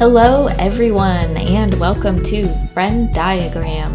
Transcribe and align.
Hello, 0.00 0.46
everyone, 0.58 1.36
and 1.36 1.78
welcome 1.78 2.24
to 2.24 2.48
Frenn 2.68 3.12
Diagram. 3.12 3.92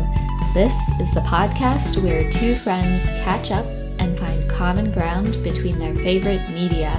This 0.54 0.76
is 1.00 1.12
the 1.16 1.22
podcast 1.22 1.98
where 1.98 2.30
two 2.30 2.54
friends 2.54 3.08
catch 3.24 3.50
up 3.50 3.66
and 3.98 4.16
find 4.16 4.48
common 4.48 4.92
ground 4.92 5.42
between 5.44 5.80
their 5.80 5.96
favorite 5.96 6.48
media. 6.52 6.92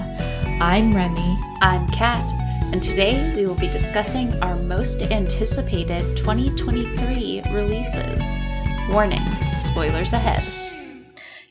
I'm 0.60 0.92
Remy. 0.92 1.38
I'm 1.60 1.86
Kat, 1.92 2.28
and 2.72 2.82
today 2.82 3.32
we 3.36 3.46
will 3.46 3.54
be 3.54 3.68
discussing 3.68 4.42
our 4.42 4.56
most 4.56 5.02
anticipated 5.02 6.16
2023 6.16 7.42
releases. 7.52 8.24
Warning 8.90 9.22
spoilers 9.60 10.14
ahead. 10.14 10.42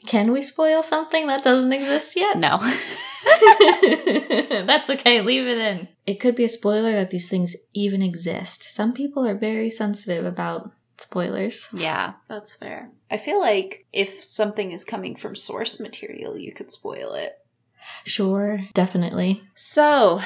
Can 0.05 0.33
we 0.33 0.41
spoil 0.41 0.83
something 0.83 1.27
that 1.27 1.43
doesn't 1.43 1.71
exist 1.71 2.17
yet? 2.17 2.37
No. 2.37 2.59
That's 4.65 4.89
okay, 4.89 5.21
leave 5.21 5.47
it 5.47 5.57
in. 5.57 5.87
It 6.05 6.19
could 6.19 6.35
be 6.35 6.43
a 6.43 6.49
spoiler 6.49 6.91
that 6.93 7.09
these 7.09 7.29
things 7.29 7.55
even 7.73 8.01
exist. 8.01 8.63
Some 8.63 8.93
people 8.93 9.25
are 9.25 9.35
very 9.35 9.69
sensitive 9.69 10.25
about 10.25 10.71
spoilers. 10.97 11.67
yeah, 11.73 12.13
that's 12.27 12.55
fair. 12.55 12.89
I 13.11 13.17
feel 13.17 13.39
like 13.39 13.85
if 13.91 14.23
something 14.23 14.71
is 14.71 14.83
coming 14.83 15.15
from 15.15 15.35
source 15.35 15.79
material, 15.79 16.37
you 16.37 16.53
could 16.53 16.71
spoil 16.71 17.13
it. 17.13 17.33
Sure, 18.03 18.61
definitely. 18.73 19.43
So, 19.55 20.21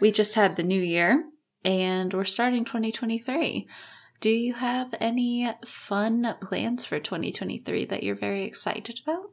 we 0.00 0.10
just 0.10 0.34
had 0.34 0.56
the 0.56 0.62
new 0.62 0.80
year 0.80 1.24
and 1.64 2.12
we're 2.12 2.24
starting 2.24 2.64
2023. 2.64 3.66
Do 4.20 4.30
you 4.30 4.54
have 4.54 4.94
any 5.00 5.50
fun 5.66 6.36
plans 6.40 6.84
for 6.84 6.98
2023 6.98 7.84
that 7.86 8.02
you're 8.02 8.14
very 8.14 8.44
excited 8.44 9.00
about? 9.04 9.30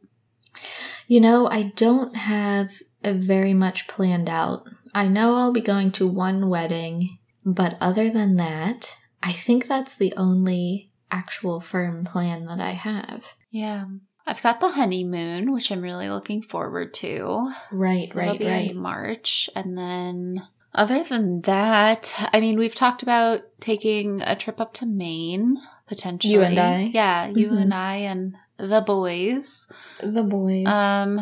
You 1.07 1.21
know, 1.21 1.47
I 1.47 1.71
don't 1.75 2.15
have 2.15 2.71
a 2.71 2.90
very 3.03 3.53
much 3.53 3.87
planned 3.87 4.29
out. 4.29 4.65
I 4.93 5.07
know 5.07 5.35
I'll 5.35 5.53
be 5.53 5.61
going 5.61 5.91
to 5.93 6.07
one 6.07 6.49
wedding, 6.49 7.17
but 7.45 7.77
other 7.81 8.09
than 8.09 8.35
that, 8.35 8.95
I 9.23 9.31
think 9.31 9.67
that's 9.67 9.95
the 9.95 10.13
only 10.17 10.91
actual 11.09 11.59
firm 11.61 12.03
plan 12.05 12.45
that 12.45 12.59
I 12.59 12.71
have. 12.71 13.33
Yeah. 13.49 13.85
I've 14.27 14.43
got 14.43 14.59
the 14.59 14.71
honeymoon, 14.71 15.51
which 15.51 15.71
I'm 15.71 15.81
really 15.81 16.09
looking 16.09 16.41
forward 16.41 16.93
to. 16.95 17.51
Right, 17.71 18.07
So 18.07 18.19
right, 18.19 18.39
right. 18.39 18.71
in 18.71 18.77
March. 18.77 19.49
And 19.55 19.77
then, 19.77 20.43
other 20.73 21.03
than 21.03 21.41
that, 21.41 22.29
I 22.31 22.39
mean, 22.39 22.57
we've 22.57 22.75
talked 22.75 23.01
about 23.03 23.41
taking 23.59 24.21
a 24.21 24.35
trip 24.35 24.61
up 24.61 24.73
to 24.75 24.85
Maine, 24.85 25.57
potentially. 25.87 26.33
You 26.33 26.41
and 26.43 26.59
I? 26.59 26.81
Yeah, 26.93 27.27
you 27.27 27.49
Mhm. 27.49 27.61
and 27.61 27.73
I 27.73 27.95
and 27.95 28.35
the 28.57 28.81
boys. 28.81 29.67
The 30.01 30.23
boys. 30.23 30.67
Um, 30.67 31.19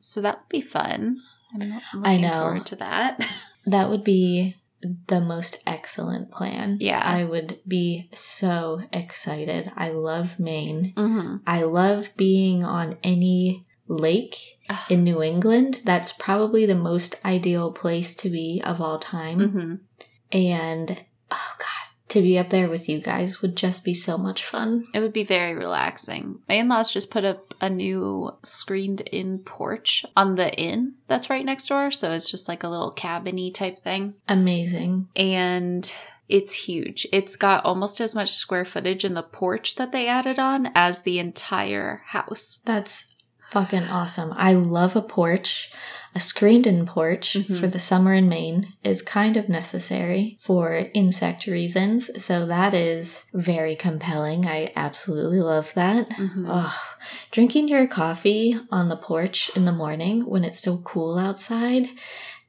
so 0.00 0.20
that 0.20 0.38
would 0.40 0.48
be 0.48 0.60
fun. 0.60 1.18
I'm 1.54 1.60
looking 1.60 1.80
I 2.04 2.16
know. 2.18 2.40
forward 2.40 2.66
to 2.66 2.76
that. 2.76 3.26
that 3.66 3.88
would 3.88 4.04
be 4.04 4.54
the 5.06 5.20
most 5.20 5.62
excellent 5.66 6.30
plan. 6.30 6.76
Yeah. 6.80 7.00
I 7.04 7.24
would 7.24 7.58
be 7.66 8.08
so 8.14 8.80
excited. 8.92 9.72
I 9.76 9.88
love 9.90 10.38
Maine. 10.38 10.92
hmm 10.96 11.36
I 11.46 11.62
love 11.62 12.10
being 12.16 12.64
on 12.64 12.96
any 13.02 13.66
lake 13.88 14.36
Ugh. 14.68 14.78
in 14.90 15.02
New 15.04 15.22
England. 15.22 15.80
That's 15.84 16.12
probably 16.12 16.66
the 16.66 16.74
most 16.74 17.16
ideal 17.24 17.72
place 17.72 18.14
to 18.16 18.28
be 18.30 18.60
of 18.64 18.80
all 18.80 18.98
time. 18.98 19.38
hmm 19.50 19.74
And 20.30 21.04
oh 21.30 21.52
god, 21.58 21.77
to 22.08 22.22
be 22.22 22.38
up 22.38 22.48
there 22.48 22.68
with 22.68 22.88
you 22.88 23.00
guys 23.00 23.42
would 23.42 23.56
just 23.56 23.84
be 23.84 23.94
so 23.94 24.16
much 24.16 24.44
fun. 24.44 24.84
It 24.94 25.00
would 25.00 25.12
be 25.12 25.24
very 25.24 25.54
relaxing. 25.54 26.40
My 26.48 26.56
in 26.56 26.68
laws 26.68 26.92
just 26.92 27.10
put 27.10 27.24
up 27.24 27.54
a 27.60 27.68
new 27.68 28.30
screened 28.42 29.02
in 29.02 29.40
porch 29.40 30.04
on 30.16 30.36
the 30.36 30.54
inn 30.54 30.94
that's 31.06 31.28
right 31.28 31.44
next 31.44 31.66
door. 31.66 31.90
So 31.90 32.12
it's 32.12 32.30
just 32.30 32.48
like 32.48 32.62
a 32.62 32.68
little 32.68 32.92
cabiny 32.92 33.52
type 33.52 33.78
thing. 33.78 34.14
Amazing. 34.28 35.08
and 35.16 35.92
it's 36.28 36.66
huge. 36.66 37.06
It's 37.10 37.36
got 37.36 37.64
almost 37.64 38.02
as 38.02 38.14
much 38.14 38.28
square 38.30 38.66
footage 38.66 39.02
in 39.02 39.14
the 39.14 39.22
porch 39.22 39.76
that 39.76 39.92
they 39.92 40.08
added 40.08 40.38
on 40.38 40.70
as 40.74 41.00
the 41.02 41.18
entire 41.18 42.02
house. 42.08 42.60
That's 42.66 43.16
fucking 43.50 43.84
awesome. 43.84 44.34
I 44.36 44.52
love 44.52 44.94
a 44.94 45.00
porch. 45.00 45.70
A 46.14 46.20
screened 46.20 46.66
in 46.66 46.86
porch 46.86 47.34
Mhm. 47.34 47.60
for 47.60 47.66
the 47.68 47.78
summer 47.78 48.12
in 48.14 48.28
Maine 48.28 48.72
is 48.82 49.02
kind 49.02 49.36
of 49.36 49.48
necessary 49.48 50.36
for 50.40 50.90
insect 50.94 51.46
reasons. 51.46 52.10
So 52.24 52.46
that 52.46 52.74
is 52.74 53.24
very 53.34 53.76
compelling. 53.76 54.46
I 54.46 54.72
absolutely 54.74 55.40
love 55.40 55.72
that. 55.74 56.08
Mhm. 56.10 56.46
Oh, 56.48 56.74
drinking 57.30 57.68
your 57.68 57.86
coffee 57.86 58.56
on 58.70 58.88
the 58.88 58.96
porch 58.96 59.50
in 59.54 59.64
the 59.64 59.72
morning 59.72 60.22
when 60.26 60.44
it's 60.44 60.58
still 60.58 60.80
cool 60.82 61.18
outside 61.18 61.88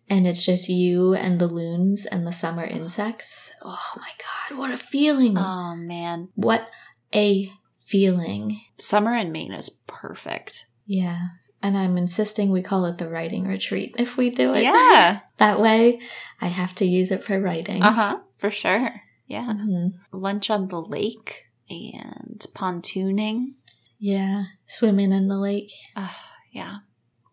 and 0.10 0.26
it's 0.26 0.44
just 0.44 0.70
you 0.70 1.14
and 1.14 1.38
the 1.40 1.48
loons 1.48 2.06
and 2.08 2.26
the 2.26 2.32
summer 2.34 2.64
insects. 2.64 3.52
Oh 3.62 3.78
my 3.98 4.10
god, 4.18 4.58
what 4.58 4.72
a 4.72 4.78
feeling! 4.78 5.38
Oh 5.38 5.76
man, 5.76 6.30
What 6.36 6.68
a 7.14 7.52
feeling. 7.80 8.60
summer 8.80 9.14
in 9.16 9.32
Maine 9.32 9.52
is 9.54 9.70
perfect. 9.88 10.66
Yeah. 10.86 11.20
And 11.62 11.78
I'm 11.78 11.98
insisting 11.98 12.52
we 12.52 12.62
call 12.62 12.86
it 12.86 12.98
the 12.98 13.10
writing 13.10 13.46
retreat 13.46 13.96
if 14.00 14.16
we 14.18 14.30
do 14.30 14.54
it. 14.54 14.64
Yeah. 14.64 15.20
that 15.38 15.60
way 15.60 16.00
I 16.40 16.48
have 16.48 16.74
to 16.76 16.86
use 16.86 17.12
it 17.12 17.24
for 17.24 17.40
writing. 17.40 17.84
Uh 17.84 17.92
huh. 17.92 18.20
For 18.38 18.50
sure. 18.52 19.02
Yeah. 19.28 19.54
Mhm. 19.54 19.94
Lunch 20.12 20.50
on 20.50 20.70
the 20.70 20.82
lake 20.82 21.50
and 21.70 22.46
pontooning. 22.54 23.56
Yeah. 24.00 24.44
Swimming 24.68 25.12
in 25.12 25.28
the 25.28 25.38
lake. 25.38 25.72
Uh, 25.96 26.08
yeah. 26.52 26.78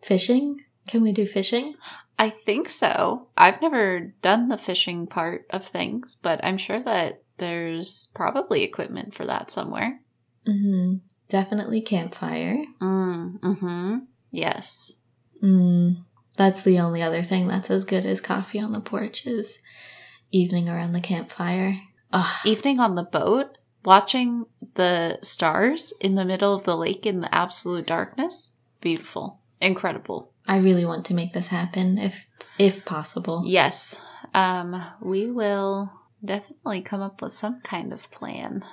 Fishing? 0.02 0.60
Can 0.88 1.02
we 1.02 1.12
do 1.12 1.26
fishing? 1.26 1.74
I 2.18 2.30
think 2.30 2.68
so. 2.68 3.28
I've 3.36 3.60
never 3.62 4.14
done 4.22 4.48
the 4.48 4.58
fishing 4.58 5.06
part 5.06 5.46
of 5.50 5.66
things, 5.66 6.16
but 6.20 6.40
I'm 6.44 6.56
sure 6.56 6.80
that 6.80 7.22
there's 7.38 8.10
probably 8.14 8.62
equipment 8.62 9.14
for 9.14 9.24
that 9.26 9.50
somewhere. 9.50 10.00
hmm 10.44 10.94
Definitely 11.28 11.80
campfire. 11.80 12.64
Mm, 12.80 13.40
mm-hmm. 13.40 13.98
Yes. 14.36 14.96
Mm, 15.42 15.96
that's 16.36 16.62
the 16.62 16.78
only 16.78 17.02
other 17.02 17.22
thing 17.22 17.48
that's 17.48 17.70
as 17.70 17.84
good 17.84 18.04
as 18.04 18.20
coffee 18.20 18.60
on 18.60 18.72
the 18.72 18.80
porch 18.80 19.26
is 19.26 19.58
evening 20.30 20.68
around 20.68 20.92
the 20.92 21.00
campfire. 21.00 21.76
Ugh. 22.12 22.46
evening 22.46 22.78
on 22.78 22.94
the 22.94 23.02
boat, 23.02 23.56
watching 23.84 24.44
the 24.74 25.18
stars 25.22 25.92
in 26.00 26.14
the 26.14 26.24
middle 26.24 26.54
of 26.54 26.64
the 26.64 26.76
lake 26.76 27.06
in 27.06 27.20
the 27.20 27.34
absolute 27.34 27.86
darkness. 27.86 28.52
Beautiful. 28.80 29.40
Incredible. 29.60 30.30
I 30.46 30.58
really 30.58 30.84
want 30.84 31.06
to 31.06 31.14
make 31.14 31.32
this 31.32 31.48
happen 31.48 31.98
if 31.98 32.26
if 32.58 32.84
possible. 32.84 33.42
Yes. 33.44 34.00
Um, 34.34 34.82
we 35.00 35.30
will 35.30 35.92
definitely 36.24 36.82
come 36.82 37.00
up 37.00 37.22
with 37.22 37.32
some 37.32 37.60
kind 37.62 37.92
of 37.92 38.10
plan. 38.10 38.64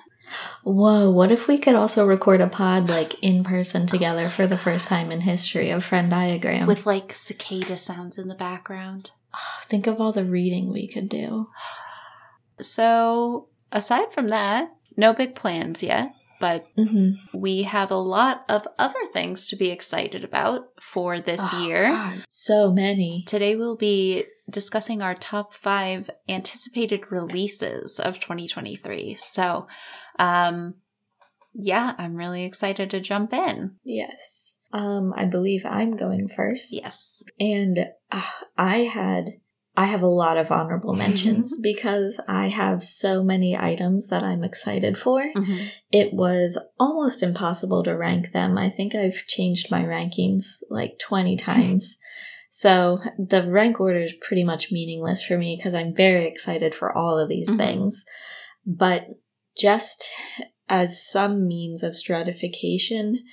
Whoa, 0.63 1.09
what 1.09 1.31
if 1.31 1.47
we 1.47 1.57
could 1.57 1.75
also 1.75 2.05
record 2.05 2.41
a 2.41 2.47
pod 2.47 2.89
like 2.89 3.16
in 3.21 3.44
person 3.44 3.85
together 3.85 4.29
for 4.29 4.47
the 4.47 4.57
first 4.57 4.88
time 4.88 5.11
in 5.11 5.21
history 5.21 5.69
of 5.69 5.83
Frenn 5.83 6.09
Diagram? 6.09 6.67
With 6.67 6.85
like 6.85 7.16
cicada 7.16 7.77
sounds 7.77 8.17
in 8.17 8.27
the 8.27 8.35
background. 8.35 9.11
Ah, 9.33 9.61
think 9.66 9.88
of 9.88 9.99
all 9.99 10.11
the 10.11 10.23
reading 10.23 10.71
we 10.71 10.88
could 10.88 11.09
do. 11.09 11.47
So, 12.61 13.47
aside 13.71 14.13
from 14.13 14.27
that, 14.29 14.71
no 14.95 15.13
big 15.13 15.35
plans 15.35 15.81
yet, 15.81 16.13
but 16.44 16.66
hmm 16.76 17.12
we 17.34 17.64
have 17.64 17.90
a 17.90 17.96
lot 17.96 18.44
of 18.50 18.68
other 18.78 19.00
things 19.14 19.48
to 19.48 19.56
be 19.56 19.70
excited 19.72 20.26
about 20.26 20.66
for 20.78 21.22
this 21.22 21.54
Oh, 21.54 21.64
year. 21.66 22.14
so 22.28 22.70
many. 22.70 23.24
Today 23.26 23.56
we'll 23.56 23.78
be 23.78 24.26
discussing 24.50 25.02
our 25.02 25.16
top 25.16 25.54
five 25.54 26.09
anticipated 26.28 27.09
releases 27.09 27.98
of 27.98 28.20
2023. 28.20 29.16
So, 29.16 29.68
um, 30.20 30.74
yeah, 31.54 31.94
I'm 31.98 32.16
really 32.16 32.44
excited 32.44 32.89
to 32.89 33.00
jump 33.00 33.31
in. 33.31 33.78
Yes. 33.86 34.60
Um, 34.74 35.13
I 35.16 35.24
believe 35.24 35.66
I'm 35.66 35.96
going 35.96 36.28
first. 36.28 36.74
Yes. 36.74 37.24
And 37.39 37.78
uh, 38.12 38.31
I 38.57 38.80
had 38.80 39.30
I 39.75 39.86
have 39.86 40.04
a 40.04 40.08
lot 40.08 40.38
of 40.38 40.52
honorable 40.52 40.94
mentions 40.94 41.58
because 41.62 42.22
I 42.28 42.50
have 42.50 42.84
so 42.84 43.24
many 43.24 43.58
items 43.58 44.08
that 44.10 44.22
I'm 44.24 44.44
excited 44.44 44.98
for. 44.98 45.24
Mhm. 45.36 45.68
It 45.92 46.14
was 46.14 46.60
almost 46.80 47.24
impossible 47.24 47.84
to 47.86 47.98
rank 47.98 48.31
them. 48.34 48.56
I 48.58 48.70
think 48.70 48.94
I've 48.94 49.25
changed 49.28 49.72
my 49.72 49.81
rankings 49.81 50.58
like 50.70 51.00
20 51.00 51.36
times. 51.38 51.98
so 52.56 53.00
the 53.18 53.50
rank 53.50 53.80
order 53.80 54.02
is 54.04 54.14
pretty 54.22 54.44
much 54.44 54.72
meaningless 54.72 55.24
for 55.24 55.40
me 55.40 55.56
because 55.58 55.74
I'm 55.74 55.96
very 55.96 56.28
excited 56.28 56.75
for 56.75 56.96
all 56.96 57.18
of 57.18 57.28
these 57.28 57.50
Mhm. 57.50 57.58
things. 57.58 58.06
But 58.64 59.08
just 59.58 60.08
as 60.70 61.04
some 61.04 61.48
means 61.48 61.81
of 61.81 61.96
stratification, 61.96 63.24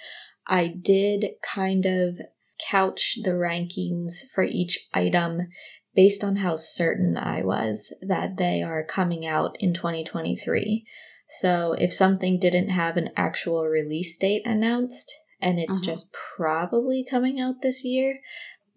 I 0.47 0.69
did 0.69 1.33
kind 1.43 1.85
of 1.85 2.19
couch 2.67 3.19
the 3.23 3.33
rankings 3.33 4.25
for 4.35 4.43
each 4.43 4.89
item 4.95 5.49
based 6.01 6.25
on 6.25 6.37
how 6.37 6.57
certain 6.57 7.15
I 7.19 7.43
was 7.43 7.93
that 8.01 8.39
they 8.39 8.63
are 8.63 8.83
coming 8.83 9.27
out 9.27 9.55
in 9.61 9.75
2023. 9.75 10.87
So 11.29 11.75
if 11.75 11.93
something 11.93 12.39
didn't 12.39 12.71
have 12.71 12.97
an 12.97 13.11
actual 13.19 13.67
release 13.67 14.17
date 14.17 14.47
announced 14.47 15.15
and 15.43 15.59
it's 15.61 15.83
Mhm. 15.83 15.85
just 15.85 16.17
probably 16.39 17.05
coming 17.05 17.39
out 17.39 17.61
this 17.61 17.85
year, 17.85 18.21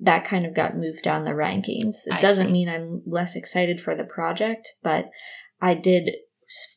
that 0.01 0.25
kind 0.25 0.45
of 0.45 0.53
got 0.53 0.75
moved 0.75 1.01
down 1.01 1.23
the 1.23 1.31
rankings. 1.31 2.05
It 2.07 2.15
I 2.15 2.19
doesn't 2.19 2.47
see. 2.47 2.51
mean 2.51 2.67
I'm 2.67 3.03
less 3.05 3.37
excited 3.37 3.79
for 3.79 3.95
the 3.95 4.03
project, 4.03 4.73
but 4.83 5.09
I 5.61 5.75
did 5.75 6.09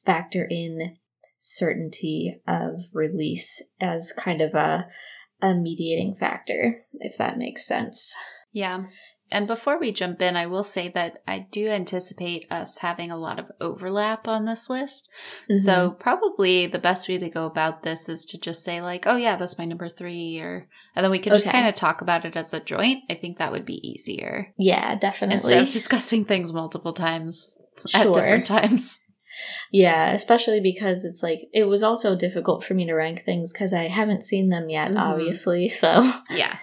factor 0.04 0.46
in 0.49 0.96
certainty 1.38 2.40
of 2.46 2.84
release 2.92 3.72
as 3.81 4.12
kind 4.12 4.40
of 4.40 4.54
a 4.54 4.88
a 5.42 5.54
mediating 5.54 6.14
factor, 6.14 6.87
if 7.00 7.16
that 7.19 7.37
makes 7.37 7.66
sense. 7.66 8.14
Yeah. 8.52 8.87
And 9.31 9.46
before 9.46 9.78
we 9.78 9.90
jump 9.90 10.23
in, 10.23 10.37
I 10.37 10.46
will 10.46 10.62
say 10.62 10.88
that 10.90 11.23
I 11.26 11.46
do 11.50 11.69
anticipate 11.69 12.46
us 12.50 12.78
having 12.78 13.11
a 13.11 13.17
lot 13.17 13.40
of 13.40 13.50
overlap 13.61 14.28
on 14.28 14.44
this 14.44 14.70
list. 14.70 15.08
So, 15.50 15.96
probably 15.99 16.67
the 16.67 16.78
best 16.78 17.08
way 17.08 17.19
to 17.19 17.28
go 17.28 17.46
about 17.46 17.82
this 17.82 18.08
is 18.08 18.25
to 18.26 18.38
just 18.38 18.62
say, 18.62 18.81
like, 18.81 19.05
oh, 19.06 19.17
yeah, 19.17 19.37
that's 19.37 19.58
my 19.58 19.64
number 19.64 19.88
three, 19.88 20.38
or, 20.40 20.69
and 20.94 21.02
then 21.02 21.11
we 21.11 21.19
can 21.19 21.32
just 21.34 21.50
kind 21.50 21.67
of 21.67 21.75
talk 21.75 22.02
about 22.02 22.25
it 22.25 22.37
as 22.37 22.52
a 22.52 22.61
joint. 22.61 23.02
I 23.11 23.14
think 23.14 23.38
that 23.38 23.50
would 23.50 23.67
be 23.67 23.87
easier 23.88 24.55
yeah, 24.56 24.94
definitely. 24.94 25.34
instead 25.34 25.62
of 25.62 25.70
discussing 25.70 26.25
things 26.25 26.52
multiple 26.52 26.93
times 26.93 27.61
at 27.94 28.12
different 28.12 28.46
times. 28.46 29.00
Yeah, 29.70 30.12
especially 30.12 30.61
because 30.61 31.05
it's 31.05 31.23
like 31.23 31.40
it 31.52 31.64
was 31.64 31.82
also 31.82 32.17
difficult 32.17 32.64
for 32.64 32.75
me 32.75 32.87
to 32.87 32.94
rank 32.94 33.23
things 33.25 33.52
because 33.52 33.73
I 33.73 33.88
haven't 33.88 34.23
seen 34.23 34.49
them 34.49 34.70
yet, 34.70 34.90
Mhm. 34.90 34.99
obviously. 34.99 35.69
So 35.69 36.11
Yeah. 36.31 36.56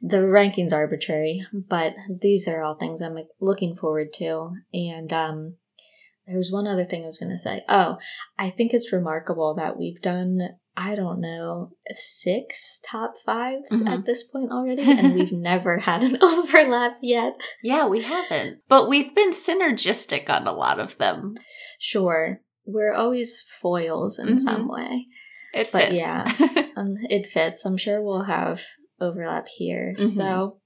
The 0.00 0.26
ranking's 0.26 0.72
arbitrary, 0.72 1.44
but 1.52 1.94
these 2.20 2.48
are 2.48 2.62
all 2.62 2.74
things 2.74 3.00
I'm 3.02 3.16
looking 3.40 3.74
forward 3.76 4.12
to. 4.14 4.52
And 4.72 5.12
um, 5.12 5.56
there 6.26 6.38
was 6.38 6.50
one 6.52 6.66
other 6.66 6.84
thing 6.84 7.02
I 7.02 7.06
was 7.06 7.18
going 7.18 7.32
to 7.32 7.38
say. 7.38 7.62
Oh, 7.68 7.98
I 8.38 8.50
think 8.50 8.72
it's 8.72 8.92
remarkable 8.92 9.54
that 9.56 9.78
we've 9.78 10.00
done. 10.00 10.40
I 10.76 10.94
don't 10.94 11.20
know, 11.20 11.72
six 11.90 12.80
top 12.88 13.12
5s 13.28 13.70
Mhm. 13.82 13.88
at 13.88 14.04
this 14.06 14.22
point 14.22 14.50
already, 14.52 14.82
and 14.90 15.14
we've 15.14 15.32
never 15.32 15.78
had 15.78 16.02
an 16.02 16.16
overlap 16.22 16.96
yet. 17.02 17.34
Yeah, 17.62 17.86
we 17.86 18.00
haven't. 18.02 18.60
But 18.68 18.88
we've 18.88 19.14
been 19.14 19.32
synergistic 19.32 20.30
on 20.30 20.46
a 20.46 20.52
lot 20.52 20.78
of 20.80 20.96
them. 20.96 21.34
Sure, 21.78 22.40
we're 22.64 22.94
always 22.94 23.44
foils 23.60 24.18
in 24.18 24.28
Mhm. 24.28 24.38
some 24.38 24.68
way. 24.68 25.08
It 25.52 25.70
But 25.72 25.88
fits. 25.88 25.94
yeah. 25.96 26.32
um, 26.76 26.94
it 27.10 27.26
fits. 27.26 27.66
I'm 27.66 27.76
sure 27.76 28.00
we'll 28.00 28.22
have 28.22 28.62
overlap 29.00 29.48
here. 29.48 29.94
Mhm. 29.98 30.06
So 30.06 30.60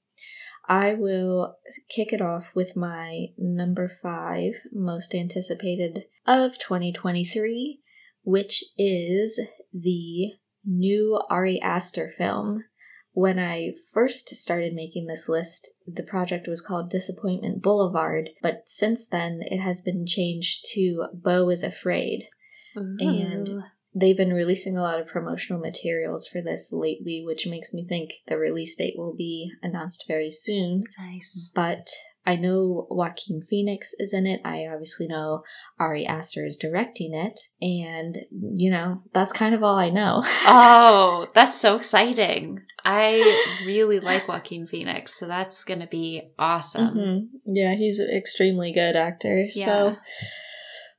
I 0.69 0.95
will 0.95 1.57
kick 1.89 2.13
it 2.13 2.23
off 2.23 2.55
with 2.55 2.75
my 2.77 3.27
number 3.37 3.89
five 3.89 4.55
most 4.73 5.15
anticipated 5.15 6.05
of 6.27 6.59
2023, 6.59 7.81
which 8.23 8.65
is 8.79 9.41
the 9.73 10.33
new 10.65 11.21
Ari 11.29 11.61
Aster 11.61 12.13
film. 12.17 12.65
When 13.13 13.39
I 13.39 13.75
first 13.93 14.31
started 14.31 14.75
making 14.75 15.07
this 15.07 15.29
list, 15.29 15.71
the 15.87 16.03
project 16.03 16.49
was 16.49 16.61
called 16.61 16.91
Disappointment 16.91 17.63
Boulevard, 17.63 18.31
but 18.43 18.63
since 18.67 19.07
then 19.07 19.41
it 19.43 19.59
has 19.61 19.81
been 19.81 20.05
changed 20.07 20.65
to 20.73 21.07
Beau 21.13 21.49
is 21.51 21.63
Afraid 21.63 22.29
And- 22.75 23.49
Ooh. 23.49 23.63
They've 23.95 24.17
been 24.17 24.33
releasing 24.33 24.77
a 24.77 24.83
lot 24.83 25.01
of 25.01 25.07
promotional 25.07 25.61
materials 25.61 26.27
for 26.27 26.41
this 26.43 26.71
lately, 26.73 27.23
which 27.25 27.47
makes 27.47 27.73
me 27.73 27.87
think 27.87 28.11
the 28.27 28.39
release 28.39 28.75
date 28.77 28.95
will 28.97 29.15
be 29.15 29.53
announced 29.63 30.05
very 30.09 30.31
soon. 30.31 30.85
nice. 30.99 31.51
But 31.55 31.89
I 32.27 32.37
know 32.37 32.87
Joaquin 32.91 33.43
Phoenix 33.43 33.93
is 33.99 34.15
in 34.15 34.27
it. 34.27 34.41
I 34.47 34.67
obviously 34.67 35.07
know 35.07 35.43
Ari 35.79 36.07
Aster 36.07 36.47
is 36.47 36.57
directing 36.57 37.13
it. 37.15 37.39
And, 37.61 38.17
you 38.57 38.71
know, 38.71 39.03
that's 39.13 39.31
kind 39.33 39.55
of 39.55 39.63
all 39.63 39.77
I 39.77 39.91
know. 39.91 40.23
Oh, 40.47 41.29
that's 41.35 41.61
so 41.61 41.77
exciting. 41.77 42.63
I 42.85 43.61
really 43.67 44.01
like 44.01 44.27
Joaquin 44.27 44.67
Phoenix, 44.67 45.19
so 45.19 45.27
that's 45.27 45.65
going 45.65 45.81
to 45.81 45.87
be 45.87 46.31
awesome. 46.39 46.95
Mhm. 46.95 47.27
Yeah, 47.47 47.75
he's 47.75 47.99
an 47.99 48.11
extremely 48.11 48.73
good 48.73 48.97
actor. 48.97 49.47
Yeah. 49.55 49.65
So, 49.65 49.97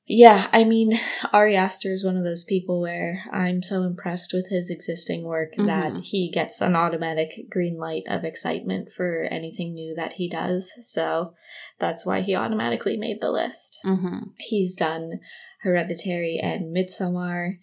yeah, 0.08 0.48
I 0.54 0.64
mean, 0.66 0.94
Ari 1.34 1.56
Aster 1.56 1.92
is 1.94 2.06
one 2.06 2.16
of 2.16 2.24
those 2.24 2.44
people 2.44 2.80
where 2.80 3.24
I'm 3.32 3.64
so 3.64 3.84
impressed 3.84 4.34
with 4.34 4.50
his 4.50 4.70
existing 4.70 5.24
work 5.24 5.54
that 5.58 5.94
Mhm. 5.94 6.04
he 6.04 6.30
gets 6.30 6.62
an 6.62 6.76
automatic 6.76 7.50
green 7.50 7.78
light 7.78 8.04
of 8.08 8.24
excitement 8.24 8.92
for 8.92 9.24
anything 9.24 9.74
new 9.74 9.96
that 9.96 10.14
he 10.14 10.30
does. 10.30 10.72
So 10.88 11.34
that's 11.80 12.06
why 12.06 12.22
he 12.22 12.36
automatically 12.36 12.98
made 12.98 13.20
the 13.20 13.32
list. 13.32 13.80
hmm 13.84 14.30
He's 14.38 14.76
done 14.76 15.22
Hereditary 15.62 16.38
and 16.38 16.76
Midsommar, 16.76 17.58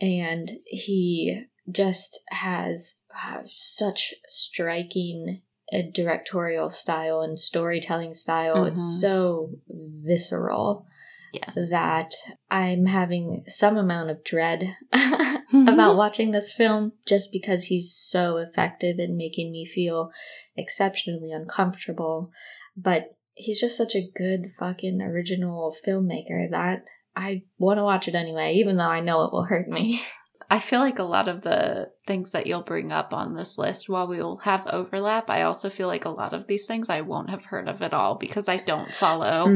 and 0.00 0.50
he 0.64 1.42
just 1.70 2.20
has 2.30 3.02
uh, 3.14 3.42
such 3.44 4.14
striking 4.28 5.42
uh, 5.72 5.82
directorial 5.92 6.70
style 6.70 7.20
and 7.20 7.38
storytelling 7.38 8.14
style. 8.14 8.64
Mhm. 8.64 8.68
It's 8.68 9.00
so 9.00 9.50
visceral 9.68 10.86
Yes. 11.32 11.70
that 11.70 12.10
I'm 12.50 12.86
having 12.86 13.44
some 13.46 13.78
amount 13.78 14.10
of 14.10 14.22
dread 14.22 14.76
about 14.92 15.96
watching 15.96 16.30
this 16.30 16.52
film 16.52 16.92
just 17.06 17.32
because 17.32 17.64
he's 17.64 17.94
so 17.94 18.36
effective 18.36 18.98
in 18.98 19.16
making 19.16 19.50
me 19.50 19.64
feel 19.64 20.10
exceptionally 20.56 21.32
uncomfortable. 21.32 22.30
But 22.76 23.16
he's 23.34 23.60
just 23.60 23.76
such 23.76 23.94
a 23.94 24.10
good 24.14 24.52
fucking 24.58 25.00
original 25.00 25.74
filmmaker 25.86 26.50
that 26.50 26.84
I 27.14 27.42
want 27.58 27.78
to 27.78 27.84
watch 27.84 28.08
it 28.08 28.14
anyway, 28.14 28.54
even 28.54 28.76
though 28.76 28.84
I 28.84 29.00
know 29.00 29.24
it 29.24 29.32
will 29.32 29.44
hurt 29.44 29.68
me. 29.68 30.00
I 30.52 30.58
feel 30.58 30.80
like 30.80 30.98
a 30.98 31.02
lot 31.02 31.28
of 31.28 31.40
the 31.40 31.90
things 32.06 32.32
that 32.32 32.46
you'll 32.46 32.60
bring 32.62 32.92
up 32.92 33.14
on 33.14 33.34
this 33.34 33.56
list, 33.56 33.88
while 33.88 34.06
we 34.06 34.18
will 34.18 34.36
have 34.38 34.66
overlap, 34.66 35.30
I 35.30 35.42
also 35.42 35.70
feel 35.70 35.88
like 35.88 36.04
a 36.04 36.10
lot 36.10 36.34
of 36.34 36.46
these 36.46 36.66
things 36.66 36.90
I 36.90 37.00
won't 37.00 37.30
have 37.30 37.44
heard 37.44 37.68
of 37.68 37.80
at 37.80 37.94
all 37.94 38.16
because 38.16 38.50
I 38.50 38.58
don't 38.58 38.94
follow 38.94 39.46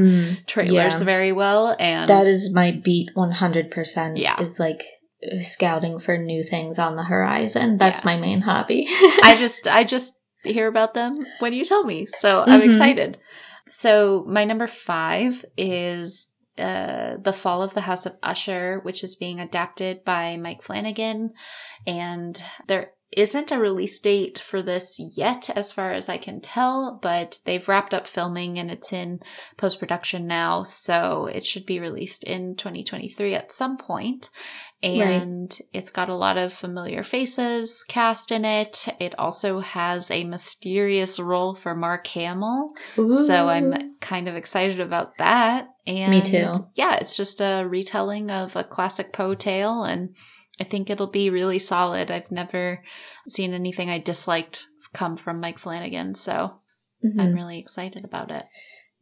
trailers 0.46 0.98
yeah. 0.98 1.04
very 1.04 1.32
well. 1.32 1.76
And 1.78 2.08
that 2.08 2.26
is 2.26 2.50
my 2.54 2.70
beat 2.70 3.10
100%. 3.14 4.18
Yeah. 4.18 4.40
Is 4.40 4.58
like 4.58 4.84
scouting 5.42 5.98
for 5.98 6.16
new 6.16 6.42
things 6.42 6.78
on 6.78 6.96
the 6.96 7.04
horizon. 7.04 7.76
That's 7.76 8.00
Yeah. 8.02 8.14
my 8.14 8.16
main 8.16 8.40
hobby. 8.40 8.86
I 9.22 9.36
just 9.38 9.66
I 9.68 9.84
just 9.84 10.14
hear 10.44 10.66
about 10.66 10.94
them 10.94 11.26
when 11.40 11.52
you 11.52 11.66
tell 11.66 11.84
me. 11.84 12.06
So 12.06 12.42
I'm 12.46 12.62
Mhm. 12.62 12.68
excited. 12.68 13.18
So 13.66 14.24
my 14.26 14.44
number 14.46 14.66
five 14.66 15.44
is 15.58 16.32
uh, 16.58 17.16
The 17.20 17.32
Fall 17.32 17.62
of 17.62 17.74
the 17.74 17.82
House 17.82 18.06
of 18.06 18.16
Usher, 18.22 18.80
which 18.80 19.04
is 19.04 19.14
being 19.14 19.40
adapted 19.40 20.04
by 20.04 20.36
Mike 20.36 20.62
Flanagan. 20.62 21.32
And 21.86 22.42
there 22.66 22.92
isn't 23.16 23.50
a 23.50 23.58
release 23.58 23.98
date 23.98 24.38
for 24.38 24.62
this 24.62 25.00
yet, 25.16 25.50
as 25.56 25.72
far 25.72 25.92
as 25.92 26.08
I 26.08 26.18
can 26.18 26.40
tell, 26.40 26.98
but 27.00 27.40
they've 27.46 27.66
wrapped 27.66 27.94
up 27.94 28.06
filming 28.06 28.58
and 28.58 28.70
it's 28.70 28.92
in 28.92 29.20
post 29.56 29.80
production 29.80 30.26
now. 30.26 30.62
So 30.62 31.26
it 31.26 31.46
should 31.46 31.64
be 31.64 31.80
released 31.80 32.22
in 32.24 32.54
2023 32.56 33.34
at 33.34 33.50
some 33.50 33.78
point. 33.78 34.28
And 34.82 35.58
it's 35.72 35.90
got 35.90 36.10
a 36.10 36.14
lot 36.14 36.36
of 36.36 36.52
familiar 36.52 37.02
faces 37.02 37.82
cast 37.82 38.30
in 38.30 38.44
it. 38.44 38.86
It 39.00 39.18
also 39.18 39.60
has 39.60 40.10
a 40.10 40.24
mysterious 40.24 41.18
role 41.18 41.54
for 41.54 41.74
Mark 41.74 42.06
Hamill. 42.08 42.74
So 42.94 43.48
I'm 43.48 43.94
kind 44.00 44.28
of 44.28 44.36
excited 44.36 44.78
about 44.78 45.16
that. 45.16 45.68
And 45.86 46.10
Me 46.10 46.20
too. 46.20 46.52
Yeah, 46.74 46.96
it's 46.96 47.16
just 47.16 47.40
a 47.40 47.64
retelling 47.66 48.30
of 48.30 48.54
a 48.54 48.64
classic 48.64 49.12
Poe 49.12 49.34
tale, 49.34 49.82
and 49.84 50.14
I 50.60 50.64
think 50.64 50.88
it'll 50.88 51.06
be 51.06 51.30
really 51.30 51.58
solid. 51.58 52.10
I've 52.10 52.30
never 52.30 52.82
seen 53.28 53.52
anything 53.52 53.90
I 53.90 53.98
disliked 53.98 54.66
come 54.92 55.16
from 55.16 55.40
Mike 55.40 55.58
Flanagan, 55.58 56.14
so 56.14 56.60
Mhm. 57.04 57.20
I'm 57.20 57.34
really 57.34 57.58
excited 57.58 58.04
about 58.04 58.30
it. 58.30 58.46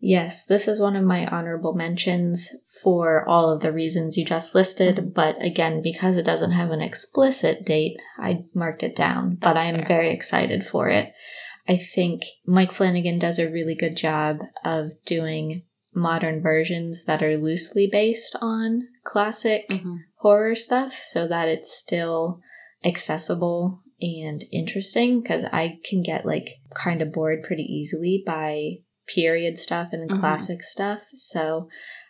Yes, 0.00 0.44
this 0.44 0.68
is 0.68 0.80
one 0.80 0.96
of 0.96 1.04
my 1.04 1.26
honorable 1.26 1.72
mentions 1.72 2.50
for 2.82 3.26
all 3.26 3.50
of 3.50 3.62
the 3.62 3.72
reasons 3.72 4.16
you 4.16 4.24
just 4.24 4.54
listed, 4.54 4.96
Mhm. 4.96 5.14
but 5.14 5.42
again, 5.42 5.80
because 5.80 6.16
it 6.16 6.26
doesn't 6.26 6.50
have 6.50 6.70
an 6.72 6.82
explicit 6.82 7.64
date, 7.64 7.96
I 8.18 8.44
marked 8.52 8.82
it 8.82 8.96
down, 8.96 9.36
but 9.36 9.56
I 9.56 9.64
am 9.66 9.76
fair. 9.76 9.84
very 9.86 10.10
excited 10.10 10.66
for 10.66 10.88
it. 10.88 11.12
I 11.66 11.76
think 11.76 12.22
Mike 12.44 12.72
Flanagan 12.72 13.18
does 13.18 13.38
a 13.38 13.50
really 13.50 13.74
good 13.74 13.96
job 13.96 14.40
of 14.64 14.90
doing 15.06 15.62
modern 15.94 16.42
versions 16.42 17.04
that 17.04 17.22
are 17.22 17.38
loosely 17.38 17.86
based 17.86 18.36
on 18.42 18.88
classic 19.04 19.68
Mhm. 19.68 19.98
horror 20.16 20.54
stuff 20.54 20.92
so 21.02 21.26
that 21.28 21.48
it's 21.48 21.72
still 21.72 22.40
accessible 22.84 23.80
and 24.00 24.44
interesting 24.52 25.20
because 25.20 25.44
I 25.44 25.78
can 25.88 26.02
get 26.02 26.26
like 26.26 26.48
kind 26.74 27.00
of 27.00 27.12
bored 27.12 27.42
pretty 27.42 27.62
easily 27.62 28.22
by 28.26 28.78
period 29.06 29.58
stuff 29.58 29.90
and 29.92 30.10
Mhm. 30.10 30.20
classic 30.20 30.62
stuff. 30.62 31.08
So 31.14 31.68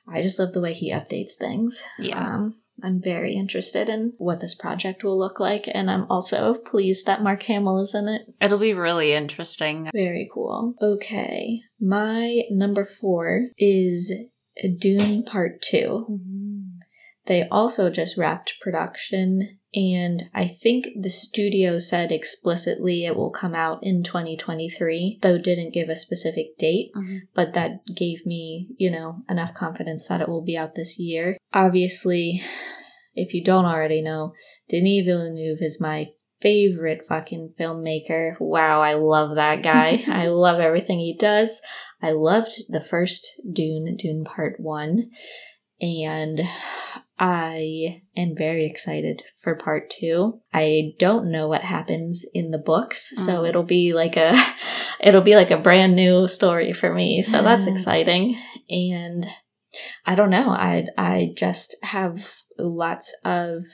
I 0.09 0.23
just 0.23 0.39
love 0.39 0.53
the 0.53 0.61
way 0.61 0.73
he 0.73 0.93
updates 0.93 1.35
things. 1.39 1.83
Yeah. 1.99 2.35
Um, 2.37 2.61
I'm 2.83 3.01
very 3.01 3.35
interested 3.35 3.89
in 3.89 4.15
what 4.19 4.41
this 4.41 4.55
project 4.55 5.05
will 5.05 5.17
look 5.17 5.39
like, 5.39 5.69
and 5.73 5.89
I'm 5.89 6.11
also 6.11 6.55
pleased 6.55 7.07
that 7.07 7.23
Mark 7.23 7.45
Hamill 7.45 7.81
is 7.81 7.95
in 7.95 8.09
it. 8.09 8.23
It'll 8.41 8.59
be 8.59 8.75
really 8.75 9.13
interesting. 9.13 9.89
Very 9.95 10.29
cool. 10.33 10.75
Okay, 10.83 11.61
my 11.81 12.43
number 12.51 12.85
four 12.85 13.51
is 13.59 14.13
Dune 14.79 15.23
Part 15.23 15.63
2. 15.63 16.07
They 17.26 17.49
also 17.49 17.90
just 17.90 18.16
wrapped 18.16 18.61
production 18.61 19.59
And 19.76 20.31
I 20.33 20.47
think 20.47 20.87
the 21.00 21.11
studio 21.11 21.78
said 21.78 22.12
explicitly 22.12 23.04
it 23.04 23.16
will 23.16 23.31
come 23.31 23.57
out 23.57 23.81
in 23.83 24.04
2023, 24.04 25.19
though 25.21 25.37
didn't 25.37 25.75
give 25.75 25.88
a 25.88 25.97
specific 25.97 26.57
date, 26.57 26.93
Mhm. 26.95 27.23
but 27.35 27.54
that 27.54 27.85
gave 27.93 28.25
me, 28.25 28.69
you 28.76 28.88
know, 28.88 29.25
enough 29.28 29.52
confidence 29.52 30.07
that 30.07 30.21
it 30.21 30.28
will 30.28 30.43
be 30.43 30.57
out 30.57 30.76
this 30.76 31.00
year. 31.00 31.37
Obviously, 31.52 32.40
if 33.16 33.35
you 33.35 33.43
don't 33.43 33.64
already 33.64 34.00
know, 34.00 34.33
Denis 34.69 35.04
Villeneuve 35.04 35.61
is 35.61 35.81
my 35.81 36.11
favorite 36.40 37.04
fucking 37.04 37.54
filmmaker. 37.59 38.38
Wow, 38.38 38.81
I 38.81 38.95
love 38.95 39.35
that 39.35 39.62
guy. 39.64 40.04
I 40.07 40.28
love 40.28 40.61
everything 40.61 41.00
he 41.00 41.16
does. 41.16 41.61
I 42.00 42.12
loved 42.12 42.52
the 42.69 42.81
first 42.81 43.40
Dune, 43.50 43.97
Dune 43.97 44.25
Part 44.25 44.61
1, 44.61 45.11
and 45.81 46.43
I 47.18 48.02
am 48.16 48.35
very 48.37 48.66
excited 48.66 49.23
for 49.38 49.54
Part 49.54 49.90
2. 49.90 50.40
I 50.52 50.94
don't 50.99 51.30
know 51.30 51.47
what 51.49 51.62
happens 51.62 52.25
in 52.35 52.50
the 52.50 52.59
books, 52.59 53.12
so 53.25 53.42
Mm. 53.42 53.49
it'll 53.49 53.62
be 53.62 53.92
like 53.92 54.16
a 54.16 54.35
it'll 55.00 55.21
be 55.23 55.37
like 55.37 55.50
a 55.50 55.59
brand 55.59 55.94
new 55.94 56.26
story 56.26 56.73
for 56.73 56.92
me. 56.92 57.23
So 57.23 57.42
that's 57.42 57.66
Mm. 57.66 57.73
exciting. 57.73 58.37
And 58.68 59.26
I 60.04 60.14
don't 60.14 60.30
know. 60.30 60.49
I 60.50 60.87
I 60.99 61.33
just 61.37 61.76
have 61.83 62.33
lots 62.59 63.14
of 63.25 63.64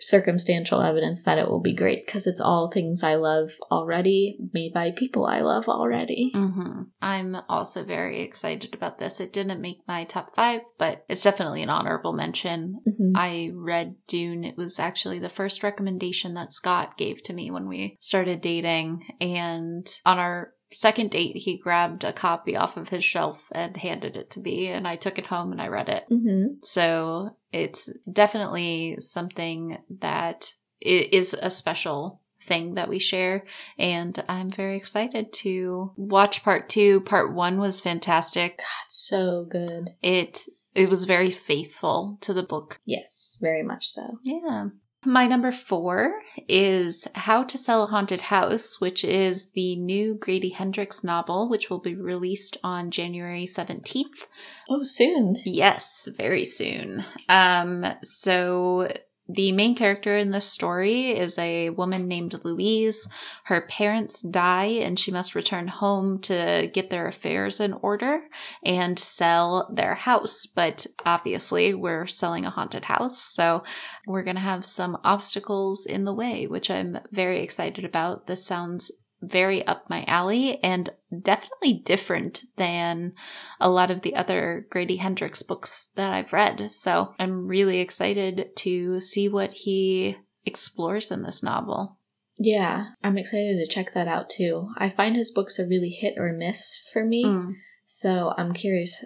circumstantial 0.00 0.80
evidence 0.80 1.22
that 1.24 1.38
it 1.38 1.48
will 1.48 1.60
be 1.60 1.74
great 1.74 2.06
because 2.06 2.26
it's 2.26 2.40
all 2.40 2.70
things 2.70 3.02
I 3.02 3.14
love 3.16 3.50
already, 3.70 4.38
made 4.52 4.72
by 4.72 4.90
people 4.90 5.26
I 5.26 5.40
love 5.40 5.68
already. 5.68 6.30
hmm 6.34 6.82
I'm 7.02 7.36
also 7.48 7.84
very 7.84 8.20
excited 8.22 8.74
about 8.74 8.98
this. 8.98 9.20
It 9.20 9.32
didn't 9.32 9.60
make 9.60 9.78
my 9.86 10.04
top 10.04 10.34
five, 10.34 10.62
but 10.78 11.04
it's 11.08 11.22
definitely 11.22 11.62
an 11.62 11.70
honorable 11.70 12.12
mention. 12.12 12.80
Mhm. 12.86 13.12
I 13.14 13.50
read 13.54 13.96
Dune. 14.06 14.44
It 14.44 14.56
was 14.56 14.78
actually 14.78 15.18
the 15.18 15.28
first 15.28 15.62
recommendation 15.62 16.34
that 16.34 16.52
Scott 16.52 16.96
gave 16.96 17.22
to 17.24 17.32
me 17.32 17.50
when 17.50 17.68
we 17.68 17.96
started 18.00 18.40
dating. 18.40 19.04
And 19.20 19.86
on 20.04 20.18
our 20.18 20.52
second 20.70 21.10
date, 21.10 21.36
he 21.36 21.56
grabbed 21.56 22.04
a 22.04 22.12
copy 22.12 22.56
off 22.56 22.76
of 22.76 22.88
his 22.88 23.04
shelf 23.04 23.50
and 23.52 23.76
handed 23.76 24.16
it 24.16 24.30
to 24.30 24.40
me, 24.40 24.68
and 24.68 24.86
I 24.86 24.96
took 24.96 25.18
it 25.18 25.26
home 25.26 25.52
and 25.52 25.60
I 25.60 25.68
read 25.68 25.88
it. 25.88 26.04
Mhm. 26.10 26.64
So 26.64 27.36
it's 27.52 27.90
definitely 28.10 28.96
something 29.00 29.78
that 30.00 30.54
is 30.80 31.34
a 31.34 31.50
special 31.50 32.20
thing 32.40 32.74
that 32.74 32.88
we 32.88 32.98
share. 32.98 33.44
And 33.78 34.22
I'm 34.28 34.48
very 34.48 34.76
excited 34.76 35.32
to 35.34 35.92
watch 35.96 36.42
part 36.42 36.68
two. 36.68 37.00
Part 37.02 37.34
one 37.34 37.58
was 37.58 37.80
fantastic. 37.80 38.58
God, 38.58 38.64
So 38.88 39.46
good. 39.48 39.90
It 40.02 40.46
it 40.74 40.88
was 40.88 41.04
very 41.04 41.30
faithful 41.30 42.18
to 42.20 42.32
the 42.32 42.42
book. 42.44 42.78
Yes, 42.84 43.38
very 43.40 43.62
much 43.62 43.88
so. 43.88 44.18
Yeah. 44.22 44.66
My 45.04 45.28
number 45.28 45.52
four 45.52 46.22
is 46.48 47.06
How 47.14 47.44
to 47.44 47.56
Sell 47.56 47.84
a 47.84 47.86
Haunted 47.86 48.20
House, 48.22 48.80
which 48.80 49.04
is 49.04 49.50
the 49.52 49.76
new 49.76 50.14
Grady 50.14 50.48
Hendrix 50.48 51.04
novel, 51.04 51.48
which 51.48 51.70
will 51.70 51.78
be 51.78 51.94
released 51.94 52.56
on 52.64 52.90
January 52.90 53.46
17th. 53.46 54.26
Oh, 54.68 54.82
soon. 54.82 55.36
Yes, 55.44 56.08
very 56.16 56.44
soon. 56.44 57.04
Um, 57.28 57.86
so 58.02 58.88
the 59.28 59.52
main 59.52 59.74
character 59.74 60.16
in 60.16 60.30
this 60.30 60.46
story 60.50 61.10
is 61.10 61.38
a 61.38 61.70
woman 61.70 62.08
named 62.08 62.42
Louise. 62.44 63.08
Her 63.44 63.60
parents 63.60 64.22
die 64.22 64.78
and 64.80 64.98
she 64.98 65.10
must 65.10 65.34
return 65.34 65.68
home 65.68 66.18
to 66.20 66.70
get 66.72 66.88
their 66.88 67.06
affairs 67.06 67.60
in 67.60 67.74
order 67.74 68.22
and 68.64 68.98
sell 68.98 69.70
their 69.72 69.94
house. 69.94 70.46
But 70.46 70.86
obviously, 71.04 71.74
we're 71.74 72.06
selling 72.06 72.46
a 72.46 72.50
haunted 72.50 72.86
house, 72.86 73.20
so 73.20 73.64
we're 74.06 74.22
going 74.22 74.36
to 74.36 74.40
have 74.40 74.64
some 74.64 74.98
obstacles 75.04 75.84
in 75.84 76.04
the 76.04 76.14
way, 76.14 76.46
which 76.46 76.70
I'm 76.70 76.98
very 77.12 77.42
excited 77.42 77.84
about. 77.84 78.26
This 78.26 78.46
sounds 78.46 78.90
very 79.20 79.66
up 79.66 79.88
my 79.90 80.04
alley 80.04 80.62
and 80.62 80.90
definitely 81.22 81.72
different 81.74 82.44
than 82.56 83.14
a 83.60 83.68
lot 83.70 83.90
of 83.90 84.02
the 84.02 84.14
other 84.14 84.66
Grady 84.70 84.96
Hendrix 84.96 85.42
books 85.42 85.88
that 85.96 86.12
I've 86.12 86.32
read. 86.32 86.70
So 86.70 87.14
I'm 87.18 87.46
really 87.46 87.80
excited 87.80 88.50
to 88.56 89.00
see 89.00 89.28
what 89.28 89.52
he 89.52 90.16
explores 90.44 91.10
in 91.10 91.22
this 91.22 91.42
novel. 91.42 91.98
Yeah, 92.38 92.86
I'm 93.02 93.18
excited 93.18 93.58
to 93.58 93.66
check 93.72 93.92
that 93.94 94.06
out 94.06 94.30
too. 94.30 94.68
I 94.78 94.88
find 94.90 95.16
his 95.16 95.32
books 95.32 95.58
are 95.58 95.66
really 95.68 95.90
hit 95.90 96.14
or 96.16 96.32
miss 96.32 96.80
for 96.92 97.04
me, 97.04 97.24
Mm. 97.24 97.54
so 97.84 98.32
I'm 98.38 98.52
curious 98.54 99.04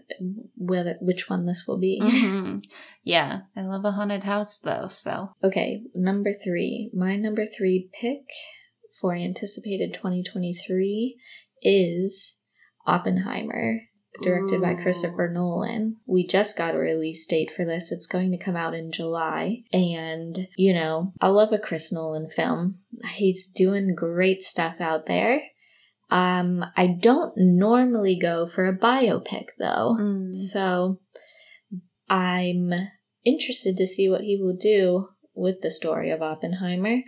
whether 0.56 0.96
which 1.00 1.30
one 1.30 1.46
this 1.46 1.64
will 1.66 1.78
be. 1.78 1.98
Mhm. 2.02 2.60
Yeah, 3.04 3.40
I 3.56 3.62
love 3.62 3.84
a 3.84 3.92
haunted 3.92 4.24
house 4.24 4.58
though, 4.58 4.86
so. 4.88 5.30
Okay, 5.42 5.82
number 5.94 6.32
three. 6.32 6.90
My 6.94 7.16
number 7.16 7.46
three 7.46 7.88
pick 8.00 8.20
for 9.02 9.14
anticipated 9.14 9.92
2023 9.92 11.18
is 11.60 12.40
Oppenheimer, 12.86 13.80
directed 14.22 14.62
by 14.62 14.74
Christopher 14.74 15.28
Nolan. 15.28 15.96
We 16.06 16.26
just 16.26 16.56
got 16.56 16.74
a 16.74 16.78
release 16.78 17.26
date 17.26 17.50
for 17.50 17.64
this. 17.64 17.92
It's 17.92 18.06
going 18.06 18.30
to 18.30 18.42
come 18.42 18.56
out 18.56 18.74
in 18.74 18.92
July. 18.92 19.64
And, 19.72 20.48
you 20.56 20.72
know, 20.72 21.12
I 21.20 21.28
love 21.28 21.52
a 21.52 21.58
Chris 21.58 21.92
Nolan 21.92 22.28
film. 22.28 22.78
He's 23.14 23.46
doing 23.46 23.94
great 23.94 24.40
stuff 24.40 24.80
out 24.80 25.06
there. 25.06 25.42
Um, 26.10 26.64
I 26.76 26.86
don't 26.86 27.32
normally 27.36 28.18
go 28.18 28.46
for 28.46 28.66
a 28.66 28.78
biopic 28.78 29.46
though. 29.58 29.96
Mm. 29.98 30.34
So 30.34 31.00
I'm 32.08 32.70
interested 33.24 33.76
to 33.78 33.86
see 33.86 34.08
what 34.10 34.20
he 34.20 34.38
will 34.40 34.56
do 34.56 35.08
with 35.34 35.62
the 35.62 35.70
story 35.70 36.10
of 36.10 36.20
Oppenheimer. 36.20 36.98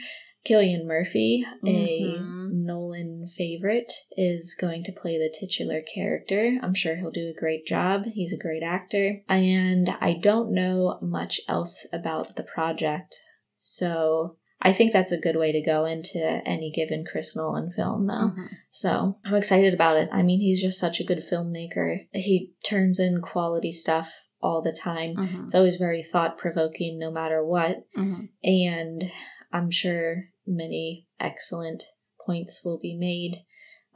Cillian 0.47 0.85
Murphy, 0.85 1.45
a 1.65 2.03
Mhm. 2.19 2.65
Nolan 2.65 3.27
favorite, 3.27 3.93
is 4.17 4.55
going 4.59 4.85
to 4.85 4.93
play 4.93 5.19
the 5.19 5.33
titular 5.33 5.81
character. 5.83 6.59
I'm 6.63 6.75
sure 6.75 6.97
he'll 6.97 7.11
do 7.11 7.29
a 7.29 7.41
great 7.41 7.67
job. 7.67 8.05
He's 8.07 8.33
a 8.33 8.39
great 8.39 8.63
actor. 8.63 9.23
And 9.29 9.89
I 10.01 10.15
don't 10.15 10.53
know 10.53 10.99
much 11.01 11.41
else 11.49 11.87
about 11.93 12.37
the 12.37 12.43
project. 12.43 13.17
So 13.57 14.37
I 14.61 14.73
think 14.73 14.93
that's 14.93 15.13
a 15.13 15.21
good 15.21 15.37
way 15.37 15.53
to 15.53 15.61
go 15.61 15.85
into 15.85 16.19
any 16.47 16.71
given 16.71 17.05
Chris 17.05 17.37
Nolan 17.37 17.71
film, 17.71 18.07
though. 18.07 18.33
Mhm. 18.35 18.49
So 18.71 19.19
I'm 19.25 19.35
excited 19.35 19.75
about 19.75 19.99
it. 19.99 20.09
I 20.11 20.23
mean, 20.23 20.41
he's 20.41 20.63
just 20.63 20.79
such 20.79 21.01
a 21.01 21.05
good 21.05 21.19
filmmaker. 21.19 22.07
He 22.13 22.53
turns 22.65 22.99
in 22.99 23.21
quality 23.21 23.73
stuff 23.73 24.27
all 24.43 24.63
the 24.63 24.73
time. 24.73 25.17
Mhm. 25.17 25.45
It's 25.45 25.55
always 25.55 25.77
very 25.77 26.03
thought 26.03 26.39
provoking, 26.39 26.99
no 26.99 27.11
matter 27.11 27.45
what. 27.45 27.85
Mhm. 27.97 28.29
And 28.43 29.11
I'm 29.53 29.71
sure 29.71 30.25
many 30.47 31.07
excellent 31.21 31.85
points 32.25 32.63
will 32.65 32.79
be 32.79 32.97
made 32.97 33.45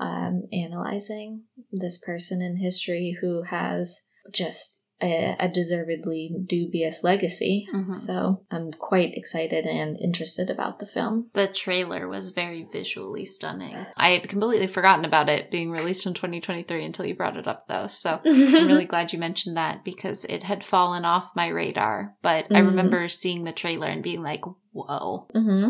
um, 0.00 0.42
analyzing 0.52 1.44
this 1.72 1.98
person 1.98 2.40
in 2.40 2.56
history 2.56 3.16
who 3.20 3.42
has 3.42 4.02
just 4.32 4.86
a, 5.00 5.36
a 5.38 5.48
deservedly 5.48 6.34
dubious 6.46 7.04
legacy. 7.04 7.66
Mhm. 7.72 7.94
So 7.94 8.42
I'm 8.50 8.72
quite 8.72 9.14
excited 9.14 9.64
and 9.66 9.98
interested 10.00 10.50
about 10.50 10.78
the 10.78 10.86
film. 10.86 11.30
The 11.34 11.46
trailer 11.46 12.08
was 12.08 12.30
very 12.30 12.66
visually 12.72 13.24
stunning. 13.26 13.76
I 13.96 14.10
had 14.10 14.28
completely 14.28 14.66
forgotten 14.66 15.04
about 15.04 15.28
it 15.28 15.50
being 15.50 15.70
released 15.70 16.06
in 16.06 16.14
2023 16.14 16.84
until 16.84 17.04
you 17.06 17.14
brought 17.14 17.36
it 17.36 17.46
up, 17.46 17.68
though. 17.68 17.86
So 17.86 18.20
I'm 18.24 18.66
really 18.66 18.84
glad 18.86 19.12
you 19.12 19.18
mentioned 19.18 19.56
that 19.56 19.84
because 19.84 20.24
it 20.24 20.42
had 20.42 20.64
fallen 20.64 21.04
off 21.04 21.36
my 21.36 21.48
radar. 21.48 22.16
But 22.22 22.46
I 22.50 22.60
Mhm. 22.60 22.66
remember 22.66 23.08
seeing 23.08 23.44
the 23.44 23.52
trailer 23.52 23.86
and 23.86 24.02
being 24.02 24.22
like, 24.22 24.42
whoa. 24.72 25.26
hmm 25.32 25.68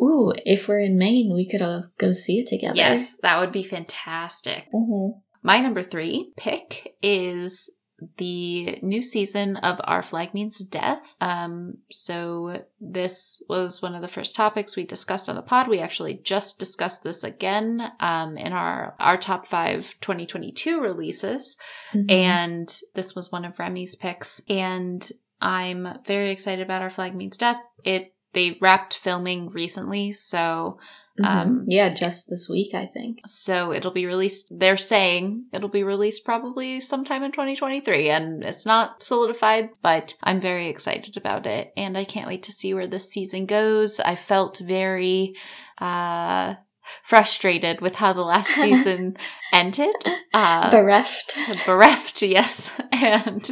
Ooh, 0.00 0.32
if 0.46 0.68
we're 0.68 0.80
in 0.80 0.98
Maine, 0.98 1.32
we 1.34 1.48
could 1.48 1.62
all 1.62 1.84
go 1.98 2.12
see 2.12 2.38
it 2.40 2.46
together. 2.46 2.76
Yes, 2.76 3.18
that 3.22 3.40
would 3.40 3.52
be 3.52 3.62
fantastic. 3.62 4.66
hmm 4.72 5.18
My 5.42 5.60
number 5.60 5.82
three 5.82 6.32
pick 6.36 6.94
is 7.02 7.70
the 8.16 8.78
new 8.82 9.02
season 9.02 9.56
of 9.58 9.80
Our 9.84 10.02
Flag 10.02 10.34
Means 10.34 10.58
Death. 10.58 11.16
Um, 11.20 11.78
so 11.90 12.64
this 12.80 13.42
was 13.48 13.82
one 13.82 13.94
of 13.94 14.02
the 14.02 14.08
first 14.08 14.34
topics 14.36 14.76
we 14.76 14.84
discussed 14.84 15.28
on 15.28 15.36
the 15.36 15.42
pod. 15.42 15.68
We 15.68 15.80
actually 15.80 16.14
just 16.14 16.58
discussed 16.58 17.02
this 17.02 17.22
again 17.24 17.92
um, 18.00 18.36
in 18.36 18.52
our 18.52 18.94
our 19.00 19.16
top 19.16 19.46
five 19.46 19.94
2022 20.00 20.80
releases, 20.80 21.56
Mm-hmm. 21.92 22.10
and 22.10 22.80
this 22.94 23.14
was 23.14 23.30
one 23.30 23.44
of 23.44 23.58
Remy's 23.58 23.94
picks. 23.96 24.40
And 24.48 25.06
I'm 25.40 25.98
very 26.06 26.30
excited 26.30 26.62
about 26.62 26.82
Our 26.82 26.90
Flag 26.90 27.14
Means 27.14 27.36
Death. 27.36 27.60
It 27.84 28.14
they 28.32 28.56
wrapped 28.62 28.96
filming 28.96 29.50
recently, 29.50 30.12
so 30.12 30.78
Mhm. 31.22 31.26
um, 31.26 31.64
yeah, 31.66 31.88
just 31.94 32.28
this 32.28 32.48
week, 32.48 32.74
I 32.74 32.86
think. 32.86 33.20
so 33.26 33.72
it'll 33.72 33.90
be 33.92 34.06
released. 34.06 34.46
They're 34.50 34.76
saying 34.76 35.46
it'll 35.52 35.68
be 35.68 35.84
released 35.84 36.24
probably 36.24 36.80
sometime 36.80 37.22
in 37.22 37.32
2023, 37.32 38.10
and 38.10 38.44
it's 38.44 38.66
not 38.66 39.02
solidified, 39.02 39.70
but 39.82 40.14
I'm 40.22 40.40
very 40.40 40.68
excited 40.68 41.16
about 41.16 41.46
it, 41.46 41.72
and 41.76 41.96
I 41.96 42.04
can't 42.04 42.26
wait 42.28 42.42
to 42.44 42.52
see 42.52 42.74
where 42.74 42.86
this 42.86 43.10
season 43.10 43.46
goes. 43.46 44.00
I 44.00 44.16
felt 44.16 44.58
very 44.58 45.34
uh, 45.78 46.54
frustrated 47.02 47.80
with 47.80 47.94
how 47.96 48.12
the 48.12 48.22
last 48.22 48.48
season 48.54 49.16
ended. 49.52 49.94
Uh, 50.34 50.70
Bereft. 50.70 51.38
bereft, 51.66 52.22
yes, 52.38 52.70
and 52.90 53.48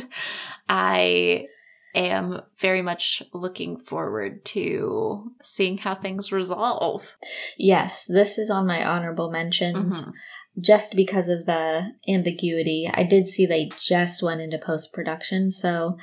I 0.68 1.46
am 1.94 2.40
very 2.58 2.82
much 2.82 3.22
looking 3.32 3.76
forward 3.76 4.44
to 4.46 5.32
seeing 5.42 5.78
how 5.78 5.94
things 5.94 6.32
resolve. 6.32 7.16
Yes, 7.58 8.06
this 8.06 8.38
is 8.38 8.50
on 8.50 8.66
my 8.66 8.84
honorable 8.84 9.30
mentions. 9.30 10.06
Mhm. 10.06 10.12
just 10.60 10.96
because 10.96 11.28
of 11.28 11.46
the 11.46 11.92
ambiguity. 12.08 12.90
I 12.92 13.04
did 13.04 13.28
see 13.28 13.46
they 13.46 13.70
just 13.78 14.20
went 14.20 14.40
into 14.40 14.58
post 14.58 14.92
production, 14.92 15.48
so 15.48 15.96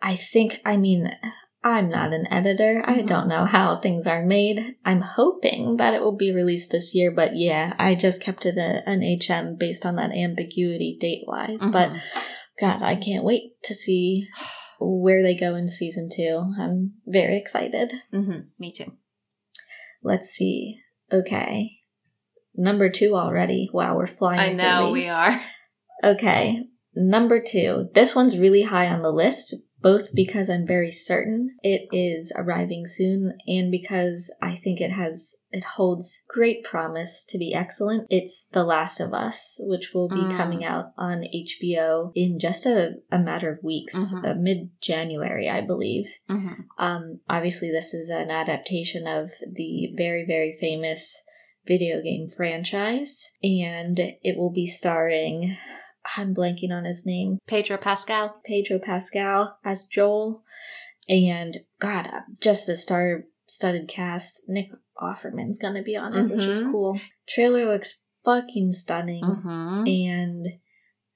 I 0.00 0.14
think, 0.14 0.60
I 0.64 0.76
mean, 0.76 1.10
I'm 1.64 1.90
not 1.90 2.12
an 2.12 2.26
editor. 2.32 2.84
I 2.86 2.98
Mhm. 2.98 3.08
don't 3.08 3.28
know 3.28 3.44
how 3.44 3.80
things 3.80 4.06
are 4.06 4.22
made. 4.22 4.76
I'm 4.84 5.00
hoping 5.00 5.76
that 5.78 5.94
it 5.94 6.00
will 6.00 6.16
be 6.16 6.32
released 6.32 6.70
this 6.70 6.94
year, 6.94 7.10
but 7.10 7.36
yeah, 7.36 7.74
I 7.76 7.96
just 7.96 8.22
kept 8.22 8.46
it 8.46 8.56
a, 8.56 8.88
an 8.88 9.02
HM 9.02 9.56
based 9.56 9.84
on 9.84 9.96
that 9.96 10.12
ambiguity 10.12 10.96
date 10.98 11.24
wise. 11.26 11.64
But 11.64 11.90
Mhm. 11.90 12.00
God, 12.60 12.82
I 12.82 12.94
can't 12.94 13.24
wait 13.24 13.60
to 13.64 13.74
see 13.74 14.28
where 14.84 15.22
they 15.22 15.34
go 15.34 15.54
in 15.54 15.68
season 15.68 16.08
two. 16.14 16.54
I'm 16.58 16.94
very 17.06 17.36
excited. 17.36 17.92
Mhm. 18.12 18.48
me 18.58 18.72
too. 18.72 18.92
Let's 20.02 20.28
see. 20.30 20.80
Okay. 21.12 21.78
Number 22.54 22.90
two 22.90 23.14
already. 23.14 23.70
Wow, 23.72 23.96
we're 23.96 24.06
flying. 24.06 24.40
I 24.40 24.52
know 24.52 24.90
we 24.90 25.08
are. 25.08 25.40
Okay. 26.04 26.64
Number 26.94 27.40
two. 27.40 27.88
This 27.94 28.14
one's 28.14 28.38
really 28.38 28.62
high 28.62 28.88
on 28.88 29.02
the 29.02 29.12
list, 29.12 29.54
both 29.82 30.14
because 30.14 30.48
I'm 30.48 30.66
very 30.66 30.90
certain 30.90 31.56
it 31.62 31.88
is 31.92 32.32
arriving 32.36 32.86
soon 32.86 33.36
and 33.46 33.70
because 33.70 34.32
I 34.40 34.54
think 34.54 34.80
it 34.80 34.92
has, 34.92 35.44
it 35.50 35.64
holds 35.64 36.24
great 36.28 36.62
promise 36.64 37.24
to 37.30 37.38
be 37.38 37.52
excellent. 37.54 38.06
It's 38.08 38.46
The 38.46 38.64
Last 38.64 39.00
of 39.00 39.12
Us, 39.12 39.60
which 39.64 39.92
will 39.92 40.08
be 40.08 40.22
Mm. 40.26 40.36
coming 40.36 40.64
out 40.64 40.92
on 40.96 41.24
HBO 41.34 42.12
in 42.14 42.38
just 42.38 42.64
a, 42.66 42.94
a 43.10 43.18
matter 43.18 43.50
of 43.50 43.62
weeks, 43.62 43.94
Mhm. 44.14 44.24
uh, 44.24 44.34
mid 44.34 44.70
January, 44.80 45.48
I 45.48 45.60
believe. 45.60 46.06
Mhm. 46.30 46.64
Um, 46.78 47.20
obviously, 47.28 47.70
this 47.70 47.92
is 47.92 48.08
an 48.08 48.30
adaptation 48.30 49.06
of 49.06 49.30
the 49.50 49.92
very, 49.96 50.24
very 50.24 50.52
famous 50.52 51.22
video 51.66 52.00
game 52.02 52.28
franchise, 52.28 53.36
and 53.42 53.98
it 53.98 54.36
will 54.36 54.50
be 54.52 54.66
starring. 54.66 55.56
I'm 56.16 56.34
blanking 56.34 56.70
on 56.72 56.84
his 56.84 57.06
name. 57.06 57.38
Pedro 57.46 57.76
Pascal. 57.76 58.40
Pedro 58.44 58.78
Pascal 58.78 59.58
as 59.64 59.86
Joel, 59.86 60.42
and 61.08 61.58
God, 61.78 62.08
just 62.40 62.68
a 62.68 62.76
star-studded 62.76 63.88
cast. 63.88 64.42
Nick 64.48 64.70
Offerman's 65.00 65.58
gonna 65.58 65.82
be 65.82 65.96
on 65.96 66.14
it, 66.14 66.30
which 66.30 66.44
is 66.44 66.60
Mhm. 66.60 66.70
cool. 66.72 67.00
Trailer 67.28 67.72
looks 67.72 68.02
fucking 68.24 68.72
stunning, 68.72 69.24
Mhm. 69.24 70.06
and 70.06 70.46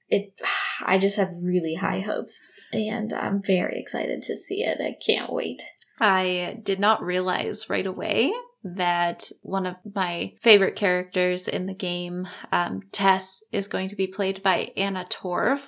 it. 0.09 0.33
I 0.85 0.97
just 0.97 1.17
have 1.17 1.33
really 1.41 1.75
high 1.75 2.01
hopes, 2.01 2.39
and 2.71 3.11
I'm 3.13 3.41
very 3.41 3.79
excited 3.79 4.21
to 4.23 4.35
see 4.35 4.63
it. 4.63 4.79
I 4.79 4.95
can't 5.05 5.31
wait. 5.33 5.63
I 5.99 6.59
did 6.63 6.79
not 6.79 7.01
realize 7.01 7.69
right 7.69 7.85
away 7.85 8.31
that 8.75 9.31
one 9.41 9.65
of 9.65 9.75
my 9.95 10.33
favorite 10.41 10.75
characters 10.75 11.47
in 11.47 11.65
the 11.65 11.73
game, 11.73 12.27
um, 12.51 12.81
Tess, 12.91 13.43
is 13.51 13.67
going 13.67 13.89
to 13.89 13.95
be 13.95 14.07
played 14.07 14.43
by 14.43 14.71
Anna 14.75 15.05
Torv, 15.09 15.61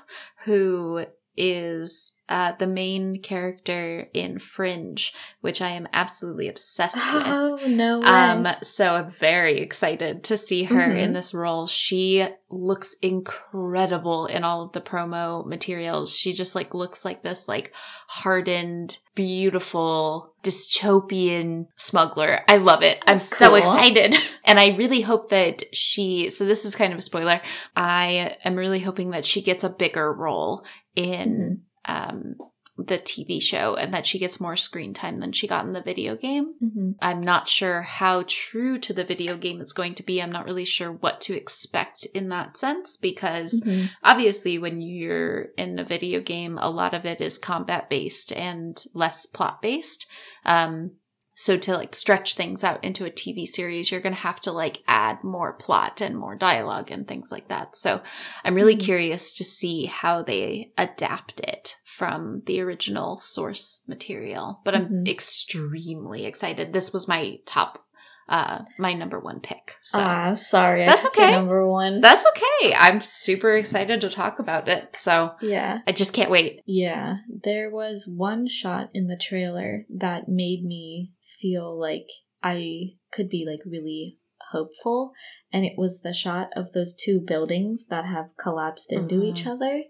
who 0.46 1.06
is 1.36 2.12
uh, 2.30 2.54
the 2.60 2.68
main 2.68 3.22
character 3.22 4.08
in 4.14 4.40
Fringe, 4.40 5.12
which 5.42 5.62
I 5.62 5.72
am 5.72 5.88
absolutely 5.92 6.48
obsessed 6.48 6.96
with. 7.14 7.24
Oh 7.26 7.60
no 7.68 8.00
way! 8.00 8.06
Um, 8.06 8.48
so 8.62 8.86
I'm 8.96 9.08
very 9.10 9.60
excited 9.60 10.24
to 10.26 10.38
see 10.38 10.64
her 10.66 10.76
Mhm. 10.90 11.04
in 11.04 11.14
this 11.14 11.34
role. 11.34 11.68
She 11.68 12.26
looks 12.52 12.96
incredible 13.02 14.26
in 14.28 14.44
all 14.44 14.62
of 14.64 14.72
the 14.72 14.82
promo 14.82 15.46
materials. 15.46 16.16
She 16.16 16.34
just 16.34 16.56
like 16.56 16.74
looks 16.74 17.04
like 17.04 17.22
this 17.24 17.48
like 17.48 17.74
hardened, 18.08 18.98
beautiful, 19.16 20.34
dystopian 20.44 21.68
smuggler. 21.78 22.42
I 22.48 22.58
love 22.58 22.82
it. 22.84 23.00
I'm 23.08 23.16
That's 23.16 23.38
so 23.38 23.56
excited. 23.56 24.16
And 24.46 24.60
I 24.60 24.70
really 24.78 25.02
hope 25.02 25.30
that 25.30 25.64
she 25.76 26.32
so 26.32 26.44
this 26.44 26.66
is 26.66 26.76
kind 26.76 26.92
of 26.92 26.98
a 26.98 27.04
spoiler. 27.04 27.40
I 27.76 28.36
am 28.44 28.56
really 28.56 28.80
hoping 28.80 29.12
that 29.12 29.26
she 29.26 29.44
gets 29.44 29.64
a 29.64 29.70
bigger 29.70 30.12
role 30.12 30.66
in 30.96 31.62
um 31.86 32.36
the 32.78 32.98
TV 32.98 33.42
show 33.42 33.76
and 33.76 33.94
that 33.94 34.08
she 34.08 34.18
gets 34.18 34.40
more 34.40 34.56
screen 34.56 34.94
time 34.94 35.18
than 35.18 35.34
she 35.34 35.48
got 35.48 35.66
in 35.66 35.74
the 35.74 35.82
video 35.82 36.16
game. 36.16 36.54
Mhm. 36.64 36.96
I'm 37.02 37.20
not 37.20 37.50
sure 37.50 37.82
how 37.82 38.24
true 38.26 38.80
to 38.80 38.94
the 38.94 39.04
video 39.04 39.36
game 39.36 39.60
it's 39.60 39.74
going 39.74 39.96
to 39.96 40.04
be. 40.04 40.22
I'm 40.22 40.32
not 40.32 40.46
really 40.46 40.64
sure 40.64 40.90
what 40.90 41.20
to 41.22 41.34
expect 41.36 42.06
in 42.16 42.30
that 42.30 42.56
sense 42.56 42.96
because 42.96 43.62
Mhm. 43.66 43.90
obviously 44.02 44.58
when 44.58 44.80
you're 44.80 45.50
in 45.58 45.78
a 45.78 45.84
video 45.84 46.22
game, 46.22 46.58
a 46.58 46.70
lot 46.70 46.94
of 46.94 47.06
it 47.06 47.20
is 47.20 47.38
combat 47.38 47.90
based 47.90 48.32
and 48.32 48.82
less 48.94 49.26
plot 49.26 49.62
based. 49.62 50.08
Um, 50.46 50.92
so 51.40 51.56
to 51.56 51.74
like 51.74 51.96
stretch 51.96 52.36
things 52.36 52.66
out 52.66 52.84
into 52.84 53.06
a 53.06 53.10
TV 53.10 53.46
series, 53.46 53.90
you're 53.92 54.02
going 54.02 54.14
to 54.14 54.22
have 54.22 54.42
to 54.42 54.52
like 54.52 54.84
add 54.90 55.24
more 55.24 55.54
plot 55.54 56.02
and 56.02 56.18
more 56.18 56.36
dialogue 56.36 56.92
and 56.92 57.08
things 57.08 57.32
like 57.32 57.48
that. 57.48 57.78
So 57.78 58.02
I'm 58.44 58.56
really 58.56 58.76
Mhm. 58.76 58.84
curious 58.84 59.34
to 59.36 59.46
see 59.46 59.86
how 59.86 60.22
they 60.22 60.74
adapt 60.78 61.40
it 61.40 61.76
from 61.86 62.42
the 62.46 62.60
original 62.60 63.16
source 63.18 63.82
material. 63.88 64.60
But 64.66 64.76
I'm 64.76 64.90
Mhm. 64.90 65.08
extremely 65.08 66.26
excited. 66.26 66.74
This 66.74 66.92
was 66.92 67.08
my 67.08 67.38
top, 67.46 67.86
uh, 68.30 68.64
my 68.78 68.94
number 68.94 69.20
one 69.20 69.40
pick. 69.42 69.76
So 69.82 70.00
Ah, 70.02 70.34
sorry. 70.36 70.86
That's 70.86 71.06
okay. 71.08 71.32
Number 71.32 71.68
one. 71.68 72.00
that's 72.00 72.24
okay. 72.26 72.74
I'm 72.76 73.02
super 73.02 73.52
excited 73.58 74.00
to 74.02 74.10
talk 74.10 74.40
about 74.40 74.70
it. 74.70 74.96
So 74.96 75.32
yeah. 75.42 75.80
I 75.88 75.92
just 75.92 76.14
can't 76.14 76.32
wait. 76.32 76.62
Yeah. 76.66 77.18
There 77.44 77.70
was 77.72 78.08
one 78.08 78.48
shot 78.48 78.90
in 78.94 79.08
the 79.08 79.18
trailer 79.18 79.86
that 79.98 80.30
made 80.30 80.64
me 80.64 81.12
feel 81.40 81.78
like 81.80 82.08
I 82.44 82.92
could 83.12 83.30
be 83.30 83.46
like 83.50 83.60
really 83.66 84.20
hopeful. 84.52 85.12
And 85.52 85.66
it 85.66 85.74
was 85.78 86.02
the 86.02 86.14
shot 86.14 86.50
of 86.56 86.72
those 86.74 86.96
two 86.96 87.20
buildings 87.26 87.88
that 87.90 88.06
have 88.06 88.28
collapsed 88.40 88.94
into 88.94 89.16
Mhm. 89.16 89.26
each 89.26 89.46
other, 89.48 89.84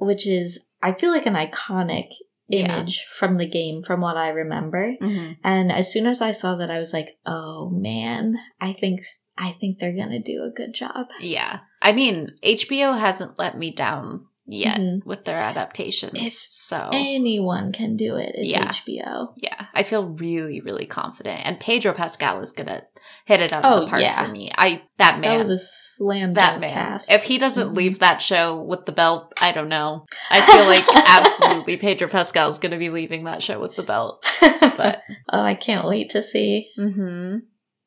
which 0.00 0.26
is, 0.28 0.68
I 0.82 0.92
feel 0.92 1.10
like 1.10 1.26
an 1.26 1.34
iconic 1.34 2.08
Yeah. 2.50 2.78
image 2.78 3.04
from 3.04 3.36
the 3.38 3.46
game 3.46 3.82
from 3.82 4.00
what 4.00 4.16
I 4.16 4.28
remember. 4.28 4.96
Mhm. 5.00 5.36
And 5.44 5.70
as 5.72 5.92
soon 5.92 6.06
as 6.06 6.20
I 6.20 6.32
saw 6.32 6.56
that, 6.56 6.70
I 6.70 6.78
was 6.78 6.92
like, 6.92 7.18
"Oh 7.24 7.70
man, 7.70 8.34
I 8.60 8.72
think 8.72 9.00
I 9.38 9.50
think 9.52 9.78
they're 9.78 9.96
gonna 9.96 10.20
do 10.20 10.42
a 10.44 10.50
good 10.54 10.74
job." 10.74 11.08
Yeah. 11.20 11.60
I 11.80 11.92
mean, 11.92 12.28
HBO 12.42 12.92
hasn't 12.98 13.38
let 13.38 13.56
me 13.56 13.72
down 13.72 14.26
yet 14.52 14.78
Mhm. 14.78 15.04
with 15.06 15.24
their 15.24 15.38
adaptations. 15.38 16.12
It's 16.14 16.46
so 16.54 16.90
Anyone 16.92 17.72
can 17.72 17.96
do 17.96 18.16
it. 18.16 18.32
It's 18.34 18.52
Yeah. 18.52 18.68
HBO. 18.68 19.32
yeah, 19.36 19.66
I 19.74 19.82
feel 19.82 20.04
really, 20.04 20.60
really 20.60 20.86
confident. 20.86 21.40
And 21.44 21.58
Pedro 21.60 21.92
Pascal 21.92 22.40
is 22.40 22.52
gonna 22.52 22.82
hit 23.26 23.40
it 23.40 23.52
out 23.52 23.64
of 23.64 23.72
Oh, 23.72 23.80
the 23.80 23.86
park 23.86 24.02
yeah. 24.02 24.22
for 24.24 24.30
me. 24.30 24.50
I 24.56 24.82
that 24.98 25.20
man. 25.20 25.22
That 25.30 25.38
was 25.38 25.50
a 25.50 25.58
slam 25.58 26.34
that 26.34 26.50
dunk 26.50 26.60
man. 26.62 26.72
cast. 26.74 27.12
If 27.12 27.22
he 27.24 27.38
doesn't 27.38 27.70
Mhm. 27.72 27.76
leave 27.76 27.98
that 28.00 28.20
show 28.20 28.56
with 28.60 28.86
the 28.86 28.92
belt, 28.92 29.32
I 29.40 29.52
don't 29.52 29.68
know. 29.68 30.04
I 30.30 30.40
feel 30.40 30.64
like 30.66 30.84
absolutely 31.08 31.76
Pedro 31.76 32.08
Pascal 32.08 32.48
is 32.48 32.58
going 32.58 32.72
to 32.72 32.78
be 32.78 32.90
leaving 32.90 33.24
that 33.24 33.42
show 33.42 33.58
with 33.60 33.76
the 33.76 33.82
belt. 33.82 34.24
But 34.76 35.02
oh, 35.32 35.40
I 35.42 35.54
can't 35.54 35.86
wait 35.86 36.08
to 36.10 36.22
see. 36.22 36.68
hmm 36.76 37.36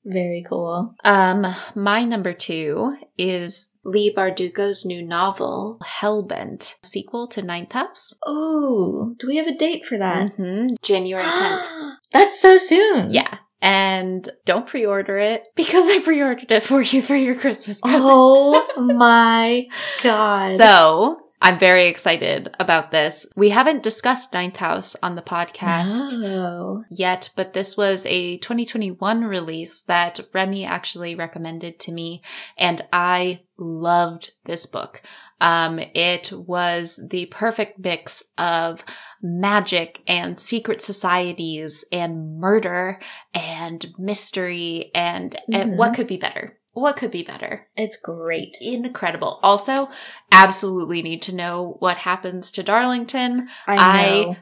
Very 0.05 0.45
cool. 0.49 0.95
um, 1.03 1.45
my 1.75 2.03
number 2.03 2.33
two 2.33 2.97
is 3.17 3.73
Leigh 3.85 4.13
Bardugo's 4.13 4.85
new 4.85 5.01
novel 5.01 5.79
Hellbent, 5.83 6.75
sequel 6.83 7.27
to 7.27 7.41
Ninth 7.41 7.71
House. 7.71 8.13
Oh, 8.25 9.15
do 9.19 9.27
we 9.27 9.37
have 9.37 9.47
a 9.47 9.55
date 9.55 9.85
for 9.85 9.97
that? 9.97 10.33
hmm 10.33 10.69
January 10.81 11.23
tenth. 11.37 11.65
That's 12.11 12.39
so 12.39 12.57
soon. 12.57 13.11
yeah. 13.11 13.37
And 13.61 14.27
don't 14.43 14.67
pre-order 14.67 15.17
it 15.17 15.43
because 15.55 15.87
I 15.87 15.99
pre-ordered 15.99 16.51
it 16.51 16.63
for 16.63 16.81
you 16.81 17.01
for 17.01 17.15
your 17.15 17.35
Christmas 17.35 17.79
present. 17.79 18.03
Oh 18.05 18.65
my 18.97 19.65
god. 20.03 20.57
So 20.57 21.17
I'm 21.43 21.59
very 21.59 21.87
excited 21.87 22.55
about 22.57 22.91
this. 22.91 23.27
We 23.35 23.49
haven't 23.49 23.83
discussed 23.83 24.31
Ninth 24.33 24.55
House 24.55 24.95
on 25.03 25.15
the 25.15 25.21
podcast 25.21 26.17
No. 26.17 26.85
yet, 26.89 27.31
but 27.35 27.51
this 27.51 27.75
was 27.75 28.05
a 28.05 28.37
2021 28.37 29.25
release 29.25 29.81
that 29.81 30.21
Remy 30.33 30.63
actually 30.63 31.15
recommended 31.15 31.79
to 31.81 31.91
me, 31.91 32.21
and 32.57 32.81
I 32.93 33.41
loved 33.57 34.31
this 34.45 34.65
book. 34.65 35.01
Um, 35.41 35.79
it 35.79 36.31
was 36.31 36.97
the 37.09 37.25
perfect 37.25 37.77
mix 37.77 38.23
of 38.37 38.85
magic 39.21 40.01
and 40.07 40.39
secret 40.39 40.81
societies 40.81 41.83
and 41.91 42.39
murder 42.39 43.01
and 43.33 43.85
mystery 43.97 44.91
and, 44.95 45.35
and 45.51 45.73
Mhm. 45.73 45.75
what 45.77 45.93
could 45.93 46.07
be 46.07 46.15
better? 46.15 46.57
What 46.73 46.97
could 46.97 47.11
be 47.11 47.23
better? 47.23 47.67
It's 47.75 47.97
great. 47.97 48.57
incredible. 48.59 49.39
Also, 49.43 49.89
absolutely 50.31 51.01
need 51.01 51.21
to 51.23 51.35
know 51.35 51.77
what 51.79 51.97
happens 51.97 52.51
to 52.53 52.63
Darlington. 52.63 53.47
I 53.67 53.75
I- 53.77 54.11
know. 54.23 54.35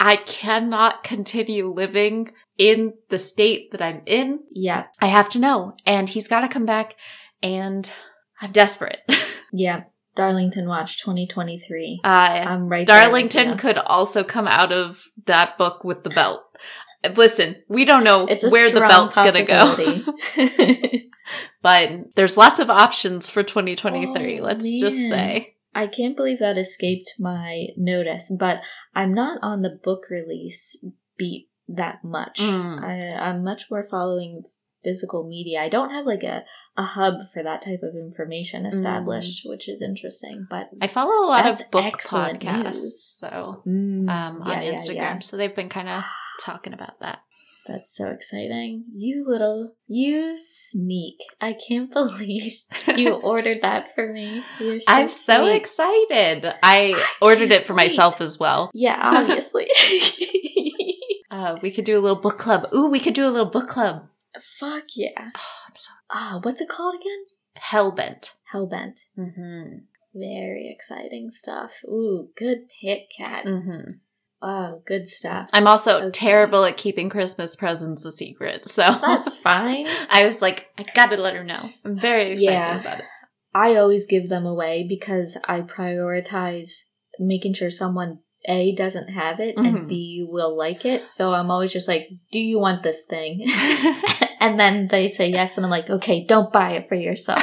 I 0.00 0.16
cannot 0.16 1.02
continue 1.02 1.66
living 1.72 2.30
in 2.56 2.94
the 3.08 3.18
state 3.18 3.70
that 3.72 3.82
I'm 3.82 4.02
in. 4.06 4.40
yeah. 4.50 4.84
I 5.00 5.06
have 5.06 5.28
to 5.30 5.38
know. 5.38 5.74
And 5.86 6.08
he's 6.08 6.28
got 6.28 6.40
to 6.42 6.48
come 6.48 6.66
back, 6.66 6.94
and 7.42 7.90
I'm 8.40 8.52
desperate. 8.52 9.00
Yeah. 9.52 9.84
Darlington 10.14 10.68
Watch 10.68 11.00
2023. 11.00 12.00
Uh, 12.04 12.08
I'm 12.08 12.68
right 12.68 12.86
there 12.86 12.96
with 12.96 13.30
Darlington 13.30 13.56
could 13.56 13.78
also 13.78 14.22
come 14.22 14.46
out 14.46 14.72
of 14.72 15.04
that 15.24 15.56
book 15.56 15.84
with 15.84 16.02
the 16.04 16.10
belt. 16.10 16.42
Listen, 17.14 17.56
we 17.68 17.84
don't 17.84 18.04
know 18.04 18.26
where 18.26 18.70
the 18.70 18.80
belt's 18.80 19.16
going 19.16 19.32
to 19.32 19.44
go, 19.44 21.00
but 21.62 22.14
there's 22.16 22.36
lots 22.36 22.58
of 22.58 22.70
options 22.70 23.30
for 23.30 23.42
2023. 23.42 24.40
Oh, 24.40 24.42
let's 24.42 24.64
just 24.64 24.96
say. 24.96 25.54
I 25.74 25.86
can't 25.86 26.16
believe 26.16 26.40
that 26.40 26.58
escaped 26.58 27.14
my 27.18 27.68
notice, 27.76 28.34
but 28.38 28.62
I'm 28.94 29.14
not 29.14 29.38
on 29.42 29.62
the 29.62 29.78
book 29.82 30.06
release 30.10 30.84
beat 31.16 31.48
that 31.68 32.02
much. 32.02 32.40
Mm. 32.40 32.82
I, 32.82 33.16
I'm 33.16 33.44
much 33.44 33.70
more 33.70 33.86
following 33.88 34.42
physical 34.82 35.26
media. 35.28 35.60
I 35.60 35.68
don't 35.68 35.90
have 35.90 36.06
like 36.06 36.22
a, 36.22 36.44
a 36.76 36.82
hub 36.82 37.28
for 37.32 37.42
that 37.42 37.62
type 37.62 37.82
of 37.82 37.94
information 37.94 38.64
established, 38.66 39.42
which 39.44 39.68
is 39.68 39.82
interesting. 39.82 40.46
But 40.48 40.70
I 40.80 40.86
follow 40.86 41.24
a 41.24 41.28
lot 41.28 41.46
of 41.46 41.70
book 41.70 41.84
podcasts, 41.84 42.64
news. 42.64 43.04
so 43.04 43.62
mm, 43.66 44.08
um, 44.08 44.42
on 44.42 44.48
yeah, 44.48 44.62
yeah, 44.62 44.72
Instagram, 44.72 44.94
yeah. 44.94 45.18
so 45.18 45.36
they've 45.36 45.54
been 45.54 45.68
kind 45.68 45.88
of 45.88 46.04
talking 46.38 46.72
about 46.72 47.00
that. 47.00 47.20
That's 47.66 47.94
so 47.94 48.08
exciting. 48.08 48.84
You 48.90 49.24
little, 49.26 49.74
you 49.86 50.38
sneak. 50.38 51.16
I 51.40 51.54
can't 51.68 51.92
believe 51.92 52.54
you 52.96 53.12
ordered 53.22 53.58
that 53.62 53.94
for 53.94 54.10
me. 54.10 54.42
You're 54.58 54.80
so 54.80 54.92
I'm 54.92 55.10
so 55.10 55.46
excited. 55.46 56.46
I, 56.62 56.94
I 56.96 57.04
ordered 57.20 57.50
it 57.50 57.66
for 57.66 57.74
wait. 57.74 57.84
myself 57.84 58.20
as 58.22 58.38
well. 58.38 58.70
Yeah, 58.72 58.98
obviously. 59.02 59.68
Uh, 61.30 61.56
we 61.62 61.70
could 61.70 61.84
do 61.84 61.98
a 61.98 62.00
little 62.00 62.16
book 62.18 62.38
club. 62.38 62.66
Ooh, 62.74 62.88
we 62.88 63.00
could 63.00 63.14
do 63.14 63.26
a 63.26 63.30
little 63.30 63.50
book 63.50 63.68
club. 63.68 64.08
Fuck 64.58 64.84
yeah. 64.96 65.30
Oh, 65.36 65.52
I'm 65.68 65.76
so 65.76 65.90
Ah, 66.10 66.40
what's 66.42 66.60
it 66.60 66.68
called 66.68 66.94
again? 66.94 67.24
hellbent. 67.58 68.30
Hellbent. 68.54 69.08
Mm-hmm. 69.18 69.78
Very 70.14 70.70
exciting 70.74 71.30
stuff. 71.30 71.80
Ooh, 71.84 72.28
good 72.36 72.68
pick, 72.80 73.08
Kat. 73.16 73.44
Mm-hmm. 73.44 73.90
Oh, 74.40 74.82
good 74.86 75.08
stuff. 75.08 75.50
I'm 75.52 75.66
also 75.66 75.98
Okay. 75.98 76.10
terrible 76.10 76.64
at 76.64 76.76
keeping 76.76 77.08
Christmas 77.10 77.56
presents 77.56 78.04
a 78.04 78.12
secret, 78.12 78.68
so 78.68 78.82
That's 79.02 79.36
fine. 79.40 79.86
I 80.10 80.24
was 80.26 80.40
like, 80.40 80.68
I 80.78 80.84
gotta 80.94 81.16
let 81.16 81.34
her 81.34 81.42
know. 81.44 81.70
I'm 81.84 81.98
very 81.98 82.32
excited 82.32 82.44
Yeah. 82.52 82.80
about 82.80 82.98
it. 83.00 83.04
I 83.54 83.74
always 83.76 84.06
give 84.06 84.28
them 84.28 84.46
away 84.46 84.86
because 84.88 85.36
I 85.48 85.62
prioritize 85.62 86.84
making 87.18 87.54
sure 87.54 87.70
someone 87.70 88.20
A 88.46 88.72
doesn't 88.76 89.08
have 89.08 89.40
it 89.40 89.56
Mhm. 89.56 89.66
and 89.66 89.88
B 89.88 90.24
will 90.28 90.56
like 90.56 90.84
it. 90.84 91.10
So 91.10 91.34
I'm 91.34 91.50
always 91.50 91.72
just 91.72 91.88
like, 91.88 92.08
do 92.30 92.38
you 92.38 92.60
want 92.60 92.84
this 92.84 93.06
thing? 93.06 93.44
and 94.40 94.60
then 94.60 94.86
they 94.88 95.08
say 95.08 95.28
yes, 95.28 95.56
and 95.56 95.64
I'm 95.66 95.70
like, 95.72 95.90
okay, 95.90 96.24
don't 96.24 96.52
buy 96.52 96.72
it 96.72 96.88
for 96.88 96.94
yourself. 96.94 97.42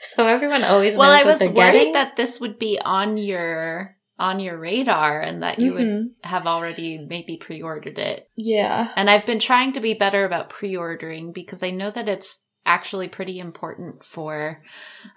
so 0.00 0.26
everyone 0.26 0.64
always 0.64 0.96
well, 0.96 1.10
I 1.12 1.24
was 1.24 1.40
worried 1.48 1.72
getting. 1.72 1.92
that 1.92 2.16
this 2.16 2.40
would 2.40 2.58
be 2.58 2.78
on 2.82 3.16
your 3.18 3.95
on 4.18 4.40
your 4.40 4.56
radar 4.58 5.20
and 5.20 5.42
that 5.42 5.58
you 5.58 5.74
would 5.74 5.86
Mhm. 5.86 6.10
have 6.22 6.46
already 6.46 6.98
maybe 6.98 7.36
pre-ordered 7.36 7.98
it. 7.98 8.30
yeah. 8.34 8.92
And 8.96 9.10
I've 9.10 9.26
been 9.26 9.38
trying 9.38 9.72
to 9.72 9.80
be 9.80 9.92
better 9.94 10.24
about 10.24 10.48
pre-ordering 10.48 11.32
because 11.32 11.62
I 11.62 11.70
know 11.70 11.90
that 11.90 12.08
it's 12.08 12.42
actually 12.64 13.08
pretty 13.08 13.38
important 13.38 14.02
for 14.04 14.62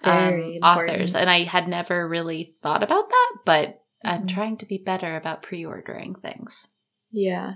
um, 0.04 0.12
Very 0.30 0.60
authors, 0.62 1.14
and 1.14 1.28
I 1.30 1.40
had 1.44 1.66
never 1.66 2.06
really 2.08 2.54
thought 2.62 2.82
about 2.82 3.08
that, 3.08 3.32
but 3.44 3.82
I'm 4.04 4.22
Mhm. 4.24 4.28
trying 4.28 4.56
to 4.58 4.66
be 4.66 4.78
better 4.78 5.16
about 5.16 5.42
pre-ordering 5.42 6.14
things. 6.14 6.68
Yeah. 7.10 7.54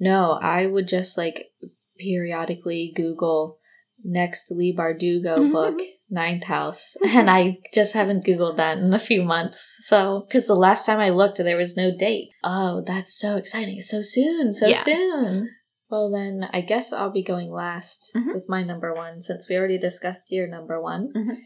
No, 0.00 0.38
I 0.40 0.66
would 0.66 0.88
just 0.88 1.18
like 1.18 1.52
periodically 1.98 2.92
Google 2.94 3.58
next 4.02 4.50
Leigh 4.50 4.74
Bardugo 4.76 5.36
book, 5.52 5.78
Ninth 6.14 6.44
House. 6.44 6.94
And 7.08 7.28
I 7.28 7.58
just 7.74 7.92
haven't 7.94 8.24
Googled 8.24 8.56
that 8.56 8.78
in 8.78 8.94
a 8.94 8.98
few 8.98 9.22
months. 9.22 9.60
So, 9.86 10.24
because 10.26 10.46
the 10.46 10.54
last 10.54 10.86
time 10.86 11.00
I 11.00 11.10
looked, 11.10 11.38
there 11.38 11.56
was 11.56 11.76
no 11.76 11.90
date. 11.94 12.30
Oh, 12.42 12.82
that's 12.86 13.18
so 13.18 13.36
exciting. 13.36 13.80
So 13.82 14.00
soon. 14.02 14.54
So 14.54 14.68
Yeah. 14.68 14.78
soon. 14.78 15.50
Well, 15.90 16.10
then 16.10 16.48
I 16.52 16.60
guess 16.62 16.92
I'll 16.92 17.10
be 17.12 17.22
going 17.22 17.50
last 17.52 18.10
Mhm. 18.16 18.34
with 18.34 18.48
my 18.48 18.62
number 18.64 18.92
one 18.94 19.20
since 19.20 19.48
we 19.48 19.56
already 19.56 19.78
discussed 19.78 20.32
your 20.32 20.46
number 20.48 20.80
one. 20.80 21.12
Mhm. 21.14 21.36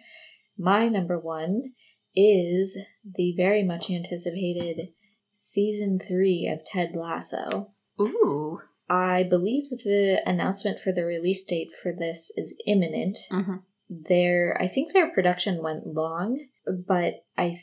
My 0.56 0.88
number 0.88 1.18
one 1.18 1.72
is 2.14 2.78
the 3.04 3.34
very 3.36 3.62
much 3.62 3.90
anticipated 3.90 4.88
season 5.32 5.98
three 5.98 6.46
of 6.52 6.64
Ted 6.64 6.94
Lasso. 6.94 7.72
Ooh. 8.00 8.60
I 8.90 9.22
believe 9.22 9.68
the 9.70 10.22
announcement 10.24 10.78
for 10.80 10.92
the 10.92 11.04
release 11.04 11.44
date 11.44 11.70
for 11.82 11.92
this 11.92 12.32
is 12.36 12.56
imminent. 12.66 13.18
Mhm. 13.30 13.62
Their 13.90 14.56
I 14.60 14.68
think 14.68 14.92
their 14.92 15.10
production 15.10 15.62
went 15.62 15.86
long, 15.86 16.46
but 16.86 17.24
I 17.36 17.56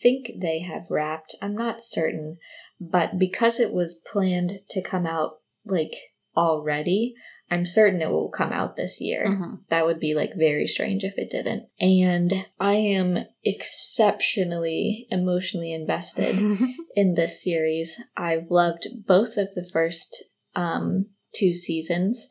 think 0.00 0.30
they 0.40 0.60
have 0.60 0.86
wrapped. 0.90 1.34
I'm 1.42 1.56
not 1.56 1.82
certain, 1.82 2.38
but 2.80 3.18
because 3.18 3.58
it 3.58 3.72
was 3.72 4.02
planned 4.10 4.60
to 4.70 4.82
come 4.82 5.06
out 5.06 5.40
like 5.64 5.94
already, 6.36 7.14
I'm 7.50 7.66
certain 7.66 8.00
it 8.00 8.10
will 8.10 8.30
come 8.30 8.50
out 8.50 8.76
this 8.76 9.00
year. 9.00 9.26
Mhm. 9.28 9.58
That 9.68 9.84
would 9.84 10.00
be 10.00 10.14
like 10.14 10.32
very 10.36 10.66
strange 10.66 11.04
if 11.04 11.18
it 11.18 11.30
didn't. 11.30 11.68
And 11.78 12.46
I 12.58 12.76
am 12.76 13.26
exceptionally 13.44 15.06
emotionally 15.10 15.72
invested 15.72 16.36
in 16.96 17.14
this 17.14 17.42
series. 17.42 18.00
I've 18.16 18.50
loved 18.50 18.88
both 19.06 19.36
of 19.36 19.52
the 19.54 19.68
first 19.70 20.24
um, 20.54 21.06
two 21.34 21.52
seasons. 21.54 22.28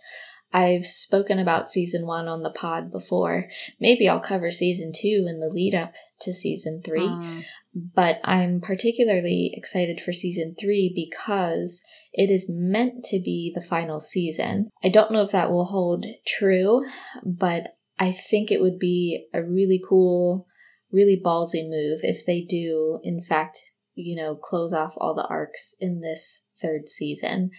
I've 0.53 0.85
spoken 0.85 1.39
about 1.39 1.69
season 1.69 2.05
one 2.05 2.27
on 2.27 2.43
the 2.43 2.49
pod 2.49 2.91
before. 2.91 3.45
Maybe 3.79 4.09
I'll 4.09 4.19
cover 4.19 4.51
season 4.51 4.91
two 4.93 5.25
in 5.27 5.39
the 5.39 5.49
lead 5.49 5.75
up 5.75 5.93
to 6.21 6.33
season 6.33 6.81
three. 6.83 7.07
Mm. 7.07 7.43
But 7.73 8.19
I'm 8.23 8.59
particularly 8.59 9.51
excited 9.53 10.01
for 10.01 10.11
season 10.11 10.55
three 10.59 10.91
because 10.93 11.81
it 12.11 12.29
is 12.29 12.49
meant 12.49 13.03
to 13.05 13.21
be 13.23 13.51
the 13.55 13.61
final 13.61 14.01
season. 14.01 14.69
I 14.83 14.89
don't 14.89 15.11
know 15.11 15.21
if 15.21 15.31
that 15.31 15.51
will 15.51 15.65
hold 15.65 16.05
true, 16.27 16.83
but 17.23 17.77
I 17.97 18.11
think 18.11 18.51
it 18.51 18.61
would 18.61 18.77
be 18.77 19.27
a 19.33 19.41
really 19.41 19.81
cool, 19.87 20.47
really 20.91 21.21
ballsy 21.23 21.63
move 21.63 22.01
if 22.03 22.25
they 22.25 22.41
do, 22.41 22.99
in 23.03 23.21
fact, 23.21 23.59
you 23.95 24.17
know, 24.17 24.35
close 24.35 24.73
off 24.73 24.95
all 24.97 25.15
the 25.15 25.27
arcs 25.27 25.75
in 25.79 26.01
this 26.01 26.47
third 26.61 26.89
season 26.89 27.51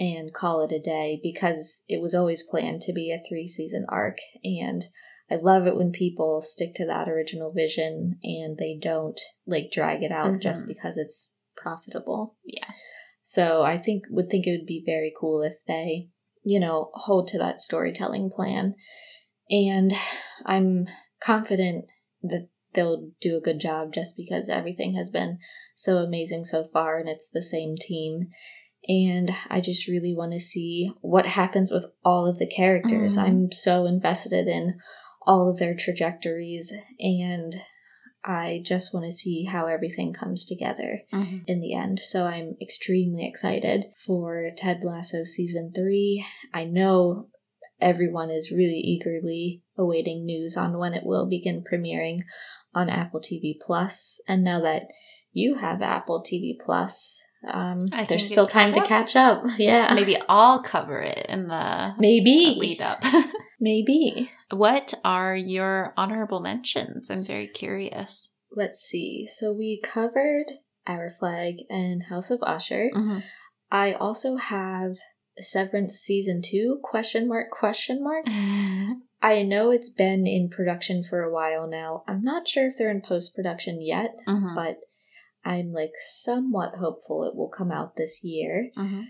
and 0.00 0.32
call 0.32 0.64
it 0.64 0.72
a 0.72 0.80
day 0.80 1.20
because 1.22 1.84
it 1.86 2.00
was 2.00 2.14
always 2.14 2.42
planned 2.42 2.80
to 2.80 2.92
be 2.92 3.12
a 3.12 3.22
three 3.28 3.46
season 3.46 3.84
arc. 3.88 4.16
And 4.42 4.86
I 5.30 5.36
love 5.36 5.66
it 5.66 5.76
when 5.76 5.92
people 5.92 6.40
stick 6.40 6.74
to 6.76 6.86
that 6.86 7.08
original 7.08 7.52
vision 7.52 8.18
and 8.24 8.56
they 8.56 8.78
don't 8.80 9.20
like 9.46 9.70
drag 9.70 10.02
it 10.02 10.10
out 10.10 10.40
just 10.40 10.64
Mhm. 10.64 10.68
because 10.68 10.96
it's 10.96 11.34
profitable. 11.54 12.34
Yeah. 12.42 12.70
So 13.22 13.62
I 13.62 13.78
think 13.78 14.04
would 14.10 14.30
think 14.30 14.46
it 14.46 14.52
would 14.52 14.66
be 14.66 14.82
very 14.84 15.12
cool 15.16 15.42
if 15.42 15.62
they, 15.68 16.08
you 16.42 16.58
know, 16.58 16.90
hold 16.94 17.28
to 17.28 17.38
that 17.38 17.60
storytelling 17.60 18.30
plan. 18.30 18.74
And 19.50 19.92
I'm 20.46 20.86
confident 21.22 21.84
that 22.22 22.48
they'll 22.72 23.10
do 23.20 23.36
a 23.36 23.40
good 23.40 23.60
job 23.60 23.92
just 23.92 24.16
because 24.16 24.48
everything 24.48 24.94
has 24.94 25.10
been 25.10 25.38
so 25.74 25.98
amazing 25.98 26.44
so 26.44 26.64
far 26.64 26.98
and 26.98 27.08
it's 27.08 27.28
the 27.28 27.42
same 27.42 27.76
team. 27.78 28.30
And 28.88 29.30
I 29.48 29.60
just 29.60 29.86
really 29.88 30.14
want 30.16 30.32
to 30.32 30.40
see 30.40 30.90
what 31.00 31.26
happens 31.26 31.70
with 31.70 31.86
all 32.04 32.26
of 32.26 32.38
the 32.38 32.46
characters. 32.46 33.16
Mhm. 33.16 33.22
I'm 33.22 33.52
so 33.52 33.86
invested 33.86 34.48
in 34.48 34.78
all 35.26 35.50
of 35.50 35.58
their 35.58 35.74
trajectories 35.74 36.72
and 36.98 37.54
I 38.24 38.60
just 38.64 38.92
want 38.92 39.06
to 39.06 39.12
see 39.12 39.44
how 39.44 39.66
everything 39.66 40.12
comes 40.12 40.44
together 40.44 41.02
Mhm. 41.12 41.42
in 41.46 41.60
the 41.60 41.74
end. 41.74 42.00
So 42.00 42.26
I'm 42.26 42.56
extremely 42.60 43.26
excited 43.26 43.86
for 43.96 44.50
Ted 44.56 44.82
Lasso 44.82 45.24
season 45.24 45.72
three. 45.74 46.24
I 46.52 46.64
know 46.64 47.28
everyone 47.80 48.30
is 48.30 48.50
really 48.50 48.78
eagerly 48.78 49.62
awaiting 49.78 50.26
news 50.26 50.56
on 50.56 50.76
when 50.78 50.92
it 50.92 51.04
will 51.04 51.26
begin 51.26 51.62
premiering 51.64 52.20
on 52.74 52.90
Apple 52.90 53.20
TV 53.20 53.58
Plus. 53.58 54.22
And 54.28 54.44
now 54.44 54.60
that 54.60 54.88
you 55.32 55.54
have 55.56 55.80
Apple 55.80 56.22
TV 56.22 56.58
Plus, 56.62 57.18
um, 57.48 57.86
there's 58.08 58.26
still 58.26 58.46
time 58.46 58.72
to 58.74 58.82
catch 58.82 59.16
up. 59.16 59.42
Yeah, 59.58 59.92
Maybe 59.94 60.16
I'll 60.28 60.62
cover 60.62 60.98
it 61.00 61.26
in 61.28 61.48
the 61.48 61.94
maybe, 61.98 62.56
lead 62.58 62.80
up. 62.80 63.02
maybe. 63.60 64.30
what 64.50 64.94
are 65.04 65.34
your 65.36 65.92
honorable 65.96 66.40
mentions? 66.40 67.10
I'm 67.10 67.24
very 67.24 67.46
curious. 67.46 68.34
Let's 68.54 68.80
see. 68.80 69.26
So 69.28 69.52
we 69.52 69.80
covered 69.82 70.46
Our 70.86 71.10
Flag 71.18 71.54
and 71.68 72.04
House 72.10 72.30
of 72.30 72.40
Usher. 72.42 72.90
Mhm. 72.94 73.22
I 73.70 73.92
also 73.92 74.36
have 74.36 74.96
Severance 75.38 75.94
season 75.94 76.42
two 76.44 76.80
question 76.82 77.26
mark 77.28 77.50
question 77.50 78.02
mark. 78.02 78.26
I 79.22 79.42
know 79.42 79.70
it's 79.70 79.88
been 79.90 80.26
in 80.26 80.48
production 80.50 81.02
for 81.04 81.22
a 81.22 81.32
while 81.32 81.66
now. 81.68 82.02
I'm 82.08 82.22
not 82.22 82.48
sure 82.48 82.66
if 82.66 82.74
they're 82.76 82.90
in 82.90 83.00
post 83.02 83.34
production 83.34 83.80
yet, 83.80 84.14
Mhm. 84.26 84.54
but 84.54 84.76
I'm 85.44 85.72
like 85.72 85.92
somewhat 86.00 86.74
hopeful 86.78 87.24
it 87.24 87.34
will 87.34 87.48
come 87.48 87.72
out 87.72 87.96
this 87.96 88.22
year. 88.24 88.70
Mhm. 88.76 89.04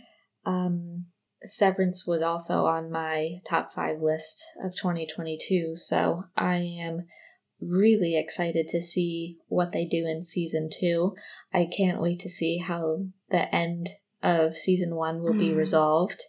Um, 0.45 1.07
Severance 1.43 2.07
was 2.07 2.21
also 2.21 2.67
on 2.67 2.91
my 2.91 3.41
top 3.47 3.73
five 3.73 4.03
list 4.03 4.43
of 4.63 4.75
2022, 4.77 5.75
so 5.75 6.25
I 6.37 6.57
am 6.57 7.07
really 7.61 8.17
excited 8.19 8.69
to 8.69 8.81
see 8.81 9.39
what 9.49 9.73
they 9.73 9.87
do 9.87 10.07
in 10.07 10.23
season 10.23 10.69
two. 10.71 11.15
I 11.53 11.67
can't 11.67 12.01
wait 12.01 12.21
to 12.21 12.29
see 12.29 12.59
how 12.59 13.07
the 13.31 13.55
end 13.55 13.91
of 14.23 14.55
season 14.55 14.95
one 14.97 15.23
will 15.23 15.33
be 15.33 15.53
resolved. 15.55 16.23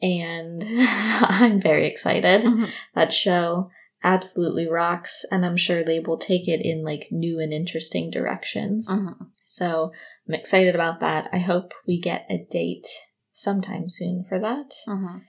And 0.00 0.62
I'm 0.66 1.60
very 1.60 1.86
excited. 1.86 2.42
Mhm. 2.42 2.70
That 2.94 3.12
show 3.12 3.70
absolutely 4.06 4.68
rocks, 4.68 5.26
and 5.32 5.44
I'm 5.44 5.56
sure 5.56 5.82
they 5.82 5.98
will 5.98 6.16
take 6.16 6.48
it 6.48 6.64
in 6.64 6.84
like 6.84 7.08
new 7.10 7.40
and 7.40 7.52
interesting 7.52 8.08
directions. 8.08 8.88
Mhm. 8.88 9.16
So 9.44 9.92
I'm 10.26 10.34
excited 10.34 10.74
about 10.74 11.00
that. 11.00 11.28
I 11.32 11.38
hope 11.38 11.74
we 11.86 12.00
get 12.00 12.24
a 12.30 12.38
date 12.38 12.86
sometime 13.32 13.90
soon 13.90 14.24
for 14.24 14.38
that. 14.38 14.70
Mhm. 14.86 15.22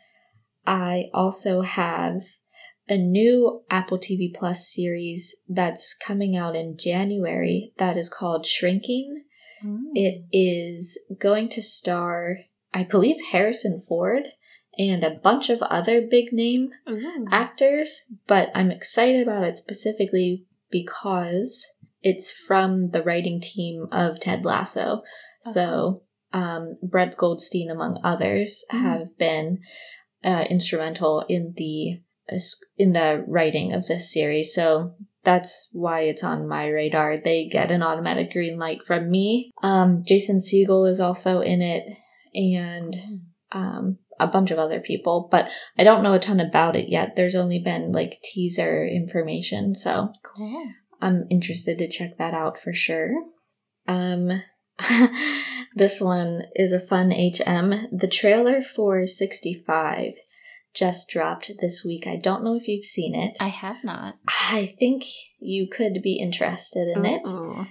I 0.66 1.10
also 1.13 1.62
have 1.62 2.22
a 2.88 2.98
new 2.98 3.63
Apple 3.70 3.98
TV 3.98 4.30
Plus 4.34 4.72
series 4.72 5.44
that's 5.50 5.94
coming 5.98 6.38
out 6.38 6.56
in 6.56 6.78
January 6.78 7.74
that 7.78 7.98
is 7.98 8.10
called 8.10 8.46
Shrinking. 8.46 9.24
Mm. 9.63 9.92
It 9.96 10.24
is 10.32 10.98
going 11.18 11.50
to 11.50 11.63
star, 11.63 12.38
I 12.74 12.84
believe, 12.84 13.18
Harrison 13.32 13.80
Ford 13.80 14.24
and 14.78 15.04
a 15.04 15.12
bunch 15.12 15.50
of 15.50 15.62
other 15.63 16.02
big 16.02 16.32
name 16.32 16.70
Ooh. 16.90 17.26
actors, 17.32 18.06
but 18.28 18.50
I'm 18.54 18.72
excited 18.72 19.24
about 19.28 19.44
it 19.44 19.58
specifically 19.58 20.46
because 20.70 21.66
it's 22.02 22.32
from 22.32 22.92
the 22.92 23.02
writing 23.04 23.42
team 23.42 23.88
of 23.92 24.20
Ted 24.20 24.46
Lasso. 24.46 25.02
So, 25.42 26.04
um, 26.34 26.78
Brett 26.84 27.16
Goldstein, 27.18 27.70
among 27.72 28.00
others, 28.04 28.66
Mhm. 28.72 28.82
have 28.82 29.18
been 29.18 29.60
uh, 30.24 30.46
instrumental 30.50 31.22
in 31.30 31.54
the 31.56 32.02
in 32.78 32.92
the 32.92 33.24
writing 33.28 33.72
of 33.72 33.86
this 33.86 34.12
series. 34.12 34.54
So 34.54 34.96
that's 35.24 35.70
why 35.74 36.02
it's 36.02 36.24
on 36.24 36.48
my 36.48 36.68
radar. 36.68 37.18
They 37.18 37.48
get 37.48 37.72
an 37.72 37.82
automatic 37.82 38.32
green 38.32 38.58
light 38.58 38.84
from 38.84 39.10
me. 39.10 39.52
Um, 39.63 40.04
Jason 40.06 40.40
Segel 40.40 40.90
is 40.90 41.00
also 41.00 41.42
in 41.42 41.62
it, 41.62 41.86
and 42.34 42.96
um, 43.52 44.00
a 44.19 44.27
bunch 44.27 44.51
of 44.51 44.60
other 44.60 44.80
people, 44.80 45.27
but 45.32 45.47
I 45.77 45.84
don't 45.84 46.03
know 46.03 46.13
a 46.13 46.19
ton 46.19 46.39
about 46.39 46.75
it 46.75 46.89
yet. 46.89 47.15
There's 47.15 47.36
only 47.36 47.60
been 47.60 47.91
like 47.91 48.21
teaser 48.23 48.86
information, 48.86 49.75
so 49.75 50.12
Cool. 50.23 50.67
I'm 51.01 51.25
interested 51.30 51.77
to 51.77 51.89
check 51.89 52.17
that 52.17 52.34
out 52.34 52.60
for 52.60 52.73
sure. 52.73 53.13
Um, 53.88 54.32
this 55.75 56.01
one 56.01 56.43
is 56.56 56.71
a 56.71 56.80
fun 56.80 57.12
HM. 57.12 57.88
The 57.91 58.10
trailer 58.12 58.62
for 58.62 59.08
65 59.08 60.13
just 60.73 61.10
dropped 61.10 61.51
this 61.60 61.84
week. 61.84 62.06
I 62.06 62.15
don't 62.15 62.43
know 62.43 62.56
if 62.56 62.67
you've 62.67 62.86
seen 62.86 63.15
it. 63.15 63.38
I 63.41 63.47
have 63.47 63.84
not. 63.84 64.15
I 64.51 64.73
think 64.77 65.03
you 65.39 65.67
could 65.67 66.01
be 66.03 66.19
interested 66.19 66.88
in. 66.95 67.06
Ooh. 67.06 67.62
It 67.62 67.67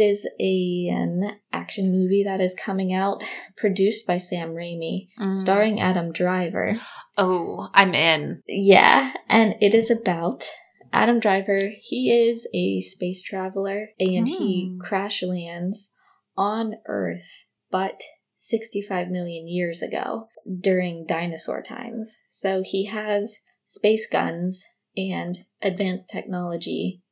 is 0.00 0.28
a, 0.40 0.88
an 0.90 1.38
action 1.52 1.92
movie 1.92 2.24
that 2.24 2.40
is 2.40 2.54
coming 2.54 2.92
out, 2.92 3.22
produced 3.56 4.06
by 4.06 4.18
Sam 4.18 4.50
Raimi, 4.54 5.08
Mm. 5.20 5.36
starring 5.36 5.80
Adam 5.80 6.12
Driver. 6.12 6.78
Oh, 7.16 7.68
I'm 7.72 7.94
in. 7.94 8.42
Yeah, 8.48 9.12
and 9.28 9.54
it 9.60 9.74
is 9.74 9.90
about 9.90 10.50
Adam 10.92 11.20
Driver. 11.20 11.70
He 11.80 12.10
is 12.10 12.48
a 12.54 12.80
space 12.80 13.22
traveler 13.22 13.90
and 14.00 14.28
he 14.28 14.70
Hmm. 14.72 14.78
crash 14.80 15.22
lands 15.22 15.94
on 16.36 16.74
Earth, 16.86 17.46
but 17.70 18.00
65 18.36 19.08
million 19.10 19.46
years 19.46 19.82
ago 19.82 20.28
during 20.60 21.04
dinosaur 21.06 21.62
times. 21.62 22.18
So 22.28 22.62
he 22.64 22.86
has 22.86 23.40
space 23.64 24.08
guns 24.08 24.64
and 24.96 25.38
advanced 25.62 26.08
technology, 26.08 27.02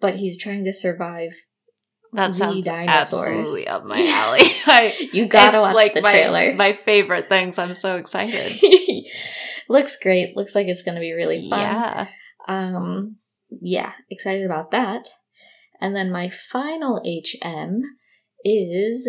but 0.00 0.16
he's 0.16 0.36
trying 0.36 0.64
to 0.64 0.72
survive. 0.72 1.32
That 2.12 2.34
sounds 2.34 2.64
dinosaurs. 2.64 3.26
absolutely 3.26 3.68
up 3.68 3.84
my 3.84 3.96
alley. 4.08 4.40
I, 4.66 5.08
You 5.12 5.26
gotta 5.26 5.58
watch 5.58 5.74
like 5.74 5.94
the 5.94 6.02
my, 6.02 6.10
trailer. 6.10 6.54
My 6.54 6.72
favorite 6.72 7.26
things. 7.26 7.58
I'm 7.58 7.74
so 7.74 7.96
excited. 7.96 8.52
Looks 9.68 9.96
great. 9.96 10.36
Looks 10.36 10.54
like 10.54 10.66
it's 10.68 10.82
going 10.82 10.94
to 10.94 11.00
be 11.00 11.12
really 11.12 11.48
fun. 11.50 11.60
yeah. 11.60 12.06
Um, 12.48 13.16
yeah, 13.50 13.92
excited 14.10 14.46
about 14.46 14.70
that. 14.70 15.08
And 15.80 15.94
then 15.94 16.10
my 16.10 16.30
final 16.30 17.02
HM 17.04 17.82
is 18.44 19.08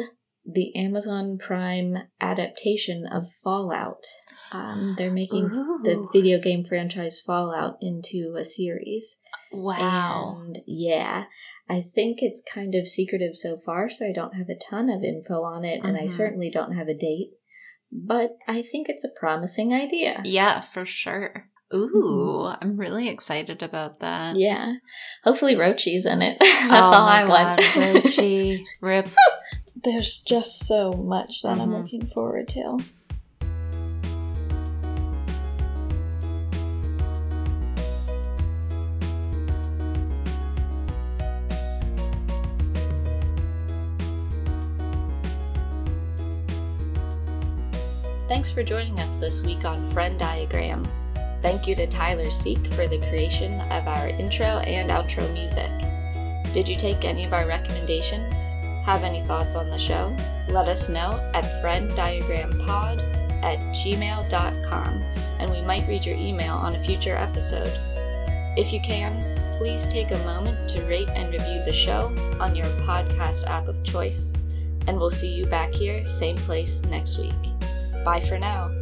the 0.52 0.76
Amazon 0.76 1.38
Prime 1.38 1.96
adaptation 2.20 3.06
of 3.12 3.26
Fallout. 3.44 4.04
Um, 4.52 4.96
they're 4.98 5.12
making 5.12 5.50
the 5.50 6.08
video 6.12 6.40
game 6.40 6.66
franchise 6.66 7.20
Fallout 7.24 7.78
into 7.82 8.36
a 8.38 8.44
series. 8.44 9.20
Wow. 9.52 10.42
And 10.44 10.60
yeah, 10.66 11.26
I 11.70 11.82
think 11.82 12.18
it's 12.22 12.44
kind 12.52 12.74
of 12.74 12.88
secretive 12.88 13.36
so 13.36 13.60
far, 13.64 13.90
so 13.90 14.08
I 14.08 14.12
don't 14.12 14.36
have 14.36 14.50
a 14.50 14.58
ton 14.70 14.90
of 14.90 15.04
info 15.04 15.44
on 15.44 15.66
it, 15.66 15.82
and 15.84 15.96
I 15.98 16.04
Mhm. 16.04 16.10
certainly 16.10 16.50
don't 16.50 16.76
have 16.76 16.88
a 16.88 16.96
date. 16.98 17.30
But 17.92 18.38
I 18.48 18.62
think 18.62 18.88
it's 18.90 19.04
a 19.04 19.10
promising 19.20 19.74
idea. 19.74 20.22
Yeah, 20.24 20.62
for 20.62 20.86
sure. 20.86 21.50
Ooh, 21.74 22.46
I'm 22.62 22.78
really 22.78 23.08
excited 23.10 23.62
about 23.62 24.00
that. 24.00 24.32
Mm-hmm. 24.32 24.40
Yeah. 24.40 24.74
Hopefully 25.24 25.56
Rochi's 25.56 26.06
in 26.08 26.24
it. 26.24 26.38
That's 26.42 26.72
oh 26.92 26.96
all 26.96 27.08
I 27.08 27.26
God, 27.26 27.30
want. 27.30 27.62
Rochi, 27.62 28.64
rip. 28.82 29.08
There's 29.76 30.18
just 30.18 30.66
so 30.66 30.92
much 30.92 31.42
that 31.42 31.58
I'm 31.58 31.70
Mhm. 31.70 31.84
looking 31.84 32.06
forward 32.08 32.48
to. 32.50 32.78
Thanks 48.28 48.52
for 48.52 48.62
joining 48.62 49.00
us 49.00 49.20
this 49.20 49.44
week 49.44 49.66
on 49.66 49.84
Frenn 49.84 50.18
Diagram. 50.18 50.84
Thank 51.42 51.68
you 51.68 51.76
to 51.76 51.88
Tyler 51.88 52.30
Seek 52.30 52.64
for 52.74 52.86
the 52.86 53.00
creation 53.10 53.62
of 53.62 53.88
our 53.88 54.08
intro 54.08 54.60
and 54.60 54.90
outro 54.92 55.32
music. 55.34 55.72
Did 56.54 56.70
you 56.70 56.76
take 56.76 57.06
any 57.06 57.26
of 57.26 57.34
our 57.34 57.48
recommendations? 57.48 58.59
Have 58.90 59.04
any 59.04 59.22
thoughts 59.22 59.54
on 59.54 59.70
the 59.70 59.78
show? 59.78 60.16
Let 60.48 60.68
us 60.68 60.90
know 60.90 61.12
at 61.36 61.44
frenndiagrampod 61.62 63.44
at 63.44 63.60
gmail.com 63.60 65.04
and 65.38 65.52
we 65.52 65.62
might 65.62 65.88
read 65.88 66.04
your 66.04 66.18
email 66.18 66.56
on 66.56 66.76
a 66.76 66.84
future 66.84 67.16
episode. 67.16 67.72
If 68.58 68.74
you 68.74 68.82
can, 68.82 69.22
please 69.60 69.86
take 69.86 70.10
a 70.10 70.18
moment 70.26 70.68
to 70.70 70.84
rate 70.86 71.12
and 71.12 71.32
review 71.32 71.64
the 71.66 71.72
show 71.72 72.08
on 72.40 72.56
your 72.56 72.66
podcast 72.82 73.46
app 73.46 73.68
of 73.68 73.84
choice, 73.84 74.36
and 74.88 74.98
we'll 74.98 75.12
see 75.12 75.36
you 75.36 75.46
back 75.46 75.72
here, 75.72 76.04
same 76.08 76.38
place 76.38 76.82
next 76.86 77.20
week. 77.20 77.36
Bye 78.04 78.22
for 78.22 78.40
now. 78.40 78.79